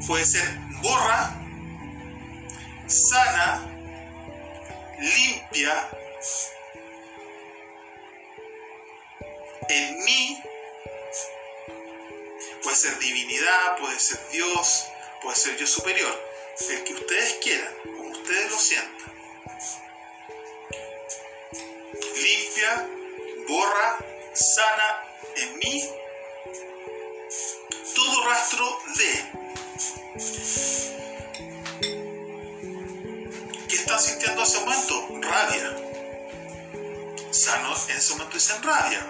puede 0.07 0.25
ser 0.25 0.47
borra, 0.81 1.33
sana, 2.87 3.67
limpia, 4.99 5.89
en 9.69 10.03
mí 10.03 10.43
puede 12.63 12.75
ser 12.75 12.99
divinidad, 12.99 13.77
puede 13.79 13.99
ser 13.99 14.19
Dios, 14.31 14.85
puede 15.21 15.35
ser 15.35 15.57
yo 15.57 15.65
superior, 15.67 16.23
el 16.69 16.83
que 16.83 16.93
ustedes 16.93 17.37
quieran, 17.41 17.73
como 17.83 18.09
ustedes 18.09 18.51
lo 18.51 18.57
sientan. 18.57 19.14
Limpia, 22.25 22.89
borra, 23.47 23.97
sana 24.33 24.87
en 25.35 25.59
mí 25.59 25.89
todo 27.93 28.25
rastro 28.27 28.65
de 28.97 29.11
¿Qué 33.69 33.75
están 33.75 33.99
sintiendo 33.99 34.41
en 34.41 34.47
ese 34.47 34.59
momento? 34.61 35.07
Rabia. 35.21 35.69
Sano 37.29 37.75
en 37.89 37.95
ese 37.95 38.13
momento 38.13 38.33
dicen 38.33 38.63
rabia 38.63 39.05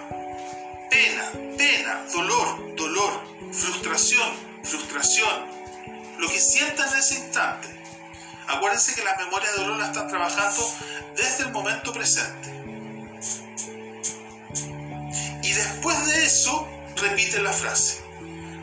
pena, 0.90 1.32
pena, 1.56 2.04
dolor, 2.12 2.76
dolor, 2.76 3.22
frustración, 3.50 4.28
frustración, 4.62 5.46
lo 6.18 6.28
que 6.28 6.38
sientan 6.38 6.92
en 6.92 6.98
ese 6.98 7.14
instante. 7.14 7.68
Acuérdense 8.46 8.94
que 8.94 9.02
las 9.02 9.16
memorias 9.16 9.56
de 9.56 9.62
dolor 9.62 9.78
las 9.78 9.88
están 9.88 10.08
trabajando 10.08 10.70
desde 11.16 11.44
el 11.44 11.52
momento 11.52 11.94
presente. 11.94 12.55
Después 15.56 16.06
de 16.06 16.24
eso, 16.24 16.68
repite 16.96 17.40
la 17.40 17.52
frase. 17.52 18.02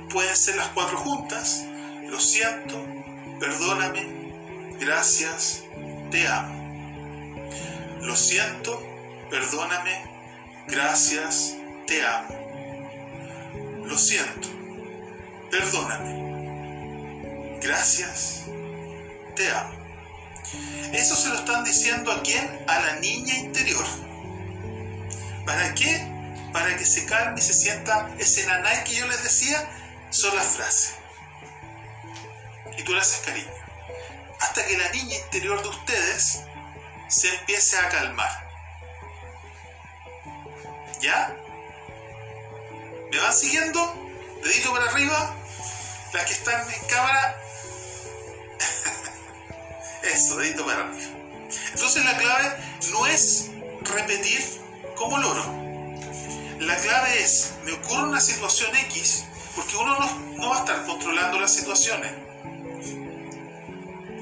Pueden 0.09 0.35
ser 0.35 0.55
las 0.55 0.69
cuatro 0.69 0.97
juntas. 0.97 1.65
Lo 2.07 2.19
siento, 2.19 2.83
perdóname, 3.39 4.75
gracias, 4.79 5.63
te 6.11 6.27
amo. 6.27 6.63
Lo 8.01 8.15
siento, 8.15 8.81
perdóname, 9.29 10.03
gracias, 10.67 11.55
te 11.87 12.05
amo. 12.05 12.43
Lo 13.85 13.97
siento. 13.97 14.47
Perdóname. 15.51 17.59
Gracias. 17.61 18.45
Te 19.35 19.51
amo. 19.51 19.73
Eso 20.93 21.15
se 21.15 21.29
lo 21.29 21.35
están 21.35 21.63
diciendo 21.63 22.11
a 22.11 22.23
quién? 22.23 22.65
A 22.67 22.79
la 22.79 22.95
niña 22.99 23.37
interior. 23.37 23.85
¿Para 25.45 25.73
qué? 25.75 26.12
Para 26.53 26.77
que 26.77 26.85
se 26.85 27.05
calme 27.05 27.39
y 27.39 27.41
se 27.41 27.53
sienta 27.53 28.13
ese 28.19 28.45
nanay 28.45 28.83
que 28.83 28.95
yo 28.95 29.07
les 29.07 29.23
decía, 29.23 29.67
son 30.11 30.35
las 30.35 30.45
frases. 30.55 30.93
Y 32.77 32.83
tú 32.83 32.93
le 32.93 33.01
haces 33.01 33.25
cariño. 33.25 33.51
Hasta 34.39 34.65
que 34.65 34.77
la 34.77 34.89
niña 34.91 35.15
interior 35.15 35.61
de 35.63 35.69
ustedes 35.69 36.41
se 37.07 37.35
empiece 37.35 37.77
a 37.77 37.89
calmar. 37.89 38.49
¿Ya? 41.01 41.35
¿Me 43.11 43.19
van 43.19 43.33
siguiendo? 43.33 43.95
Dedito 44.43 44.71
para 44.73 44.91
arriba. 44.91 45.35
Las 46.13 46.25
que 46.25 46.33
están 46.33 46.71
en 46.71 46.87
cámara. 46.87 47.41
Eso, 50.03 50.37
dedito 50.37 50.65
para 50.65 50.83
arriba. 50.83 51.23
Entonces 51.73 52.05
la 52.05 52.17
clave 52.17 52.57
no 52.91 53.07
es 53.07 53.49
repetir 53.81 54.43
como 54.95 55.17
loro. 55.17 55.62
La 56.65 56.77
clave 56.77 57.21
es, 57.21 57.55
me 57.65 57.73
ocurre 57.73 58.03
una 58.03 58.21
situación 58.21 58.73
X, 58.87 59.25
porque 59.53 59.75
uno 59.75 59.99
no, 60.37 60.49
va 60.49 60.55
a 60.55 60.59
estar 60.59 60.85
controlando 60.85 61.37
las 61.37 61.53
situaciones. 61.53 62.13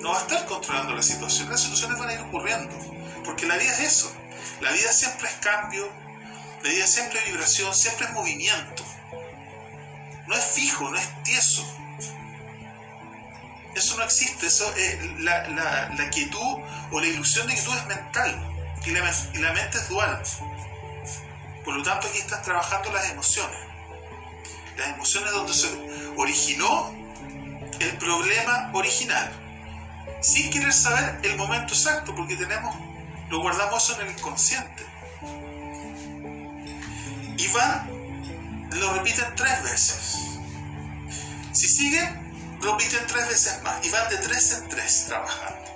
No 0.02 0.10
va 0.10 0.18
a 0.18 0.22
estar 0.22 0.46
controlando 0.48 0.96
las 0.96 1.06
situaciones. 1.06 1.52
Las 1.52 1.62
situaciones 1.62 2.00
van 2.00 2.10
a 2.10 2.14
ir 2.14 2.20
ocurriendo. 2.22 2.76
Porque 3.24 3.46
la 3.46 3.58
vida 3.58 3.72
es 3.74 3.80
eso. 3.82 4.12
La 4.60 4.72
vida 4.72 4.92
siempre 4.92 5.28
es 5.28 5.36
cambio, 5.36 5.88
la 6.64 6.70
vida 6.70 6.88
siempre 6.88 7.20
es 7.20 7.26
vibración, 7.28 7.76
siempre 7.76 8.08
es 8.08 8.14
movimiento. 8.14 8.84
No 10.26 10.36
es 10.36 10.44
fijo, 10.46 10.90
no 10.90 10.98
es 10.98 11.24
tieso. 11.24 11.64
Eso 13.76 13.98
no 13.98 14.04
existe, 14.04 14.48
eso 14.48 14.74
la, 15.20 15.48
la, 15.96 16.10
quietud 16.10 16.58
o 16.92 17.00
la 17.00 17.06
ilusión 17.06 17.48
de 17.48 17.54
quietud 17.54 17.78
es 17.78 17.86
mental 17.86 18.48
y 18.84 19.40
la 19.40 19.54
mente 19.54 19.78
es 19.78 19.90
dual. 19.90 20.22
Por 21.64 21.76
lo 21.76 21.84
tanto, 21.84 22.08
aquí 22.08 22.18
estás 22.18 22.42
trabajando 22.42 22.92
las 22.92 23.10
emociones. 23.12 23.60
Las 24.78 24.90
emociones 24.90 25.32
donde 25.32 25.54
se 25.54 25.68
originó 26.18 26.94
el 27.80 27.98
problema 27.98 28.72
original. 28.74 29.32
Sin 30.22 30.50
querer 30.52 30.74
saber 30.74 31.20
el 31.24 31.36
momento 31.36 31.74
exacto, 31.74 32.16
porque 32.16 32.36
tenemos, 32.36 32.76
lo 33.30 33.42
guardamos 33.42 33.90
en 33.92 34.08
el 34.08 34.12
inconsciente. 34.14 34.86
Y 37.38 37.48
van, 37.50 38.70
lo 38.72 38.94
repiten 38.94 39.36
tres 39.36 39.64
veces. 39.64 40.18
Si 41.54 41.68
siguen, 41.68 42.60
repiten 42.62 43.06
tres 43.08 43.28
veces 43.28 43.62
más 43.64 43.86
y 43.86 43.90
van 43.90 44.10
de 44.10 44.18
tres 44.18 44.52
en 44.54 44.70
tres 44.70 45.06
trabajando. 45.08 45.72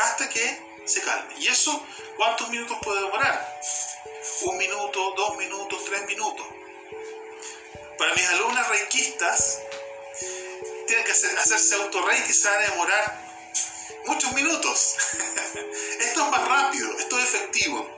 Hasta 0.00 0.28
que 0.28 0.82
se 0.86 1.00
calme. 1.02 1.34
¿Y 1.38 1.46
eso 1.46 1.84
cuántos 2.16 2.48
minutos 2.50 2.78
puede 2.82 3.02
demorar? 3.02 3.60
Un 4.44 4.56
minuto, 4.58 5.14
dos 5.16 5.36
minutos, 5.36 5.84
tres 5.84 6.04
minutos. 6.06 6.44
Para 7.96 8.12
mis 8.14 8.28
alumnas 8.30 8.68
reikistas, 8.68 9.60
tienen 10.86 11.04
que 11.04 11.12
hacerse 11.12 11.74
autorreiki, 11.76 12.32
se 12.32 12.48
van 12.48 12.58
a 12.58 12.70
demorar 12.70 13.24
muchos 14.06 14.32
minutos. 14.32 14.96
esto 16.00 16.24
es 16.24 16.30
más 16.30 16.48
rápido, 16.48 16.98
esto 16.98 17.18
es 17.18 17.24
efectivo, 17.24 17.88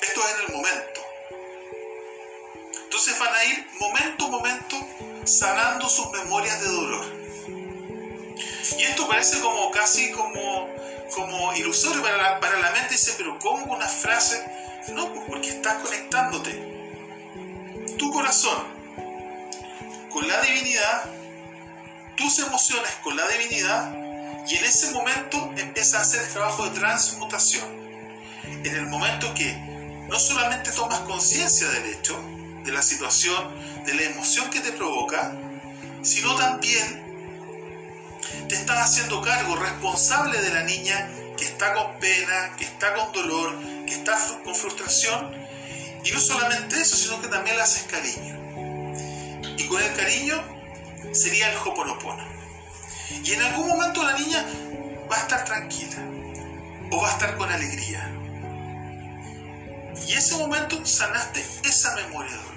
esto 0.00 0.20
es 0.20 0.34
en 0.34 0.40
el 0.42 0.52
momento. 0.52 1.00
Entonces 2.84 3.18
van 3.18 3.34
a 3.34 3.44
ir 3.44 3.66
momento 3.80 4.26
a 4.26 4.28
momento 4.28 4.76
sanando 5.24 5.88
sus 5.88 6.10
memorias 6.12 6.60
de 6.60 6.68
dolor. 6.68 7.06
Y 8.78 8.82
esto 8.84 9.08
parece 9.08 9.40
como 9.40 9.72
casi 9.72 10.12
como, 10.12 10.68
como 11.12 11.54
ilusorio 11.54 12.02
para 12.02 12.16
la, 12.16 12.40
para 12.40 12.58
la 12.60 12.70
mente. 12.70 12.94
Dice, 12.94 13.14
pero 13.18 13.36
¿cómo 13.40 13.64
una 13.74 13.88
frase? 13.88 14.65
No, 14.92 15.12
porque 15.26 15.48
estás 15.48 15.82
conectándote. 15.82 16.76
Tu 17.98 18.10
corazón 18.12 18.76
con 20.10 20.26
la 20.26 20.40
divinidad, 20.42 21.10
tus 22.16 22.38
emociones 22.38 22.90
con 23.02 23.16
la 23.16 23.26
divinidad, 23.28 23.94
y 24.48 24.56
en 24.56 24.64
ese 24.64 24.92
momento 24.92 25.52
empieza 25.56 25.98
a 25.98 26.02
hacer 26.02 26.22
el 26.22 26.28
trabajo 26.28 26.68
de 26.68 26.78
transmutación. 26.78 27.64
En 28.44 28.74
el 28.76 28.86
momento 28.86 29.34
que 29.34 29.52
no 30.08 30.18
solamente 30.18 30.70
tomas 30.70 31.00
conciencia 31.00 31.68
del 31.68 31.86
hecho, 31.86 32.16
de 32.64 32.72
la 32.72 32.82
situación, 32.82 33.84
de 33.84 33.94
la 33.94 34.02
emoción 34.02 34.48
que 34.50 34.60
te 34.60 34.72
provoca, 34.72 35.32
sino 36.02 36.36
también 36.36 37.04
te 38.48 38.54
estás 38.54 38.78
haciendo 38.78 39.20
cargo 39.20 39.56
responsable 39.56 40.40
de 40.40 40.50
la 40.50 40.62
niña 40.62 41.10
que 41.36 41.44
está 41.44 41.74
con 41.74 41.98
pena, 41.98 42.54
que 42.56 42.64
está 42.64 42.94
con 42.94 43.12
dolor, 43.12 43.54
que 43.86 43.94
está 43.94 44.16
con 44.44 44.54
frustración. 44.54 45.46
Y 46.04 46.10
no 46.12 46.20
solamente 46.20 46.80
eso, 46.80 46.96
sino 46.96 47.20
que 47.20 47.28
también 47.28 47.56
le 47.56 47.62
haces 47.62 47.84
cariño. 47.84 48.36
Y 49.56 49.66
con 49.66 49.82
el 49.82 49.94
cariño 49.94 50.42
sería 51.12 51.50
el 51.50 51.56
hoponopono. 51.56 52.24
Y 53.24 53.32
en 53.32 53.42
algún 53.42 53.68
momento 53.68 54.02
la 54.02 54.18
niña 54.18 54.44
va 55.10 55.16
a 55.16 55.20
estar 55.20 55.44
tranquila 55.44 55.96
o 56.90 57.00
va 57.00 57.08
a 57.08 57.12
estar 57.12 57.36
con 57.36 57.50
alegría. 57.50 58.12
Y 60.06 60.12
ese 60.12 60.36
momento 60.36 60.84
sanaste 60.84 61.44
esa 61.64 61.94
memoria 61.96 62.30
de 62.30 62.36
dolor 62.36 62.56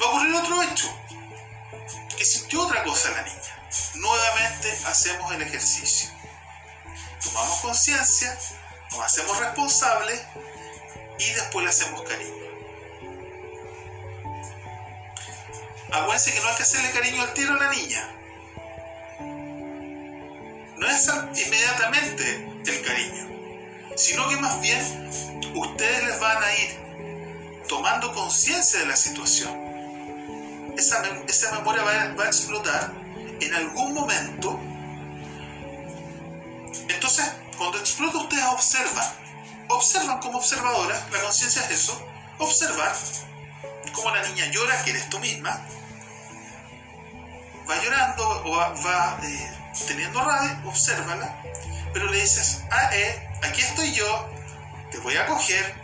va 0.00 0.06
a 0.06 0.08
ocurrir 0.10 0.34
otro 0.34 0.62
hecho, 0.62 0.88
que 2.16 2.24
sintió 2.24 2.62
otra 2.62 2.84
cosa 2.84 3.10
la 3.10 3.22
niña. 3.22 3.40
Nuevamente 3.94 4.78
hacemos 4.86 5.32
el 5.32 5.42
ejercicio. 5.42 6.10
Tomamos 7.22 7.60
conciencia, 7.60 8.38
hacemos 9.02 9.38
responsables 9.38 10.20
y 11.18 11.32
después 11.32 11.64
le 11.64 11.70
hacemos 11.70 12.02
cariño. 12.02 12.46
Acuérdense 15.92 16.32
que 16.32 16.40
no 16.40 16.48
hay 16.48 16.56
que 16.56 16.62
hacerle 16.62 16.90
cariño 16.90 17.22
al 17.22 17.32
tiro 17.32 17.54
a 17.54 17.56
la 17.58 17.70
niña. 17.70 18.10
No 20.76 20.86
es 20.86 21.08
inmediatamente 21.46 22.60
el 22.66 22.82
cariño, 22.82 23.96
sino 23.96 24.28
que 24.28 24.36
más 24.36 24.60
bien 24.60 25.10
ustedes 25.54 26.04
les 26.04 26.20
van 26.20 26.42
a 26.42 26.54
ir 26.54 27.64
tomando 27.68 28.12
conciencia 28.12 28.80
de 28.80 28.86
la 28.86 28.96
situación. 28.96 29.66
Esa, 30.76 31.00
memoria 31.52 31.82
va 31.82 32.02
a, 32.02 32.14
va 32.14 32.24
a 32.24 32.26
explotar 32.26 32.92
en 33.40 33.54
algún 33.54 33.94
momento. 33.94 34.60
Cuando 37.58 37.78
explota, 37.78 38.18
ustedes 38.18 38.44
observan. 38.44 39.26
Observan 39.68 40.20
como 40.20 40.38
observadora, 40.38 41.06
la 41.10 41.20
conciencia 41.20 41.62
es 41.62 41.70
eso, 41.70 42.06
observar 42.38 42.94
cómo 43.92 44.10
la 44.14 44.22
niña 44.28 44.46
llora, 44.52 44.82
que 44.84 44.90
eres 44.90 45.08
tú 45.08 45.18
misma, 45.18 45.60
va 47.68 47.82
llorando 47.82 48.42
o 48.44 48.56
va, 48.56 49.18
eh, 49.24 49.50
teniendo 49.88 50.22
rabia, 50.22 50.60
obsérvala, 50.64 51.42
pero 51.92 52.06
le 52.10 52.20
dices, 52.20 52.62
ah, 52.70 52.90
eh, 52.92 53.28
aquí 53.42 53.60
estoy 53.60 53.92
yo, 53.92 54.30
te 54.92 54.98
voy 54.98 55.16
a 55.16 55.26
coger, 55.26 55.74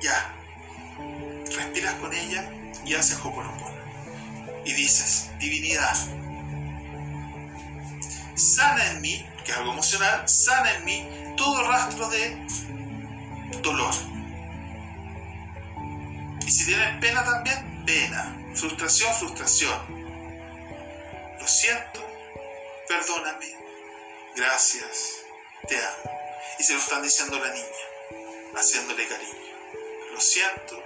ya. 0.00 0.34
Respiras 1.54 1.94
con 1.94 2.12
ella 2.14 2.48
y 2.84 2.94
haces 2.94 3.18
Hoponopono. 3.18 3.74
Y 4.64 4.72
dices, 4.72 5.30
divinidad, 5.38 5.96
sana 8.40 8.90
en 8.90 9.00
mí, 9.00 9.26
que 9.44 9.52
es 9.52 9.56
algo 9.56 9.72
emocional, 9.72 10.28
sana 10.28 10.74
en 10.74 10.84
mí 10.84 11.34
todo 11.36 11.62
rastro 11.68 12.08
de 12.08 12.46
dolor. 13.62 13.94
Y 16.46 16.50
si 16.50 16.66
tienes 16.66 16.98
pena 17.00 17.24
también, 17.24 17.84
pena. 17.86 18.36
Frustración, 18.54 19.14
frustración. 19.14 20.00
Lo 21.38 21.46
siento, 21.46 22.06
perdóname, 22.88 23.46
gracias, 24.36 25.20
te 25.66 25.76
amo. 25.76 26.18
Y 26.58 26.62
se 26.62 26.74
lo 26.74 26.80
están 26.80 27.02
diciendo 27.02 27.36
a 27.36 27.40
la 27.40 27.54
niña, 27.54 28.54
haciéndole 28.56 29.06
cariño. 29.06 29.40
Lo 30.12 30.20
siento, 30.20 30.82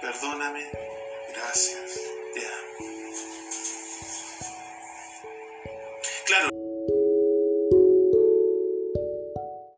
perdóname, 0.00 0.70
gracias, 1.34 2.00
te 2.34 2.46
amo. 2.46 2.91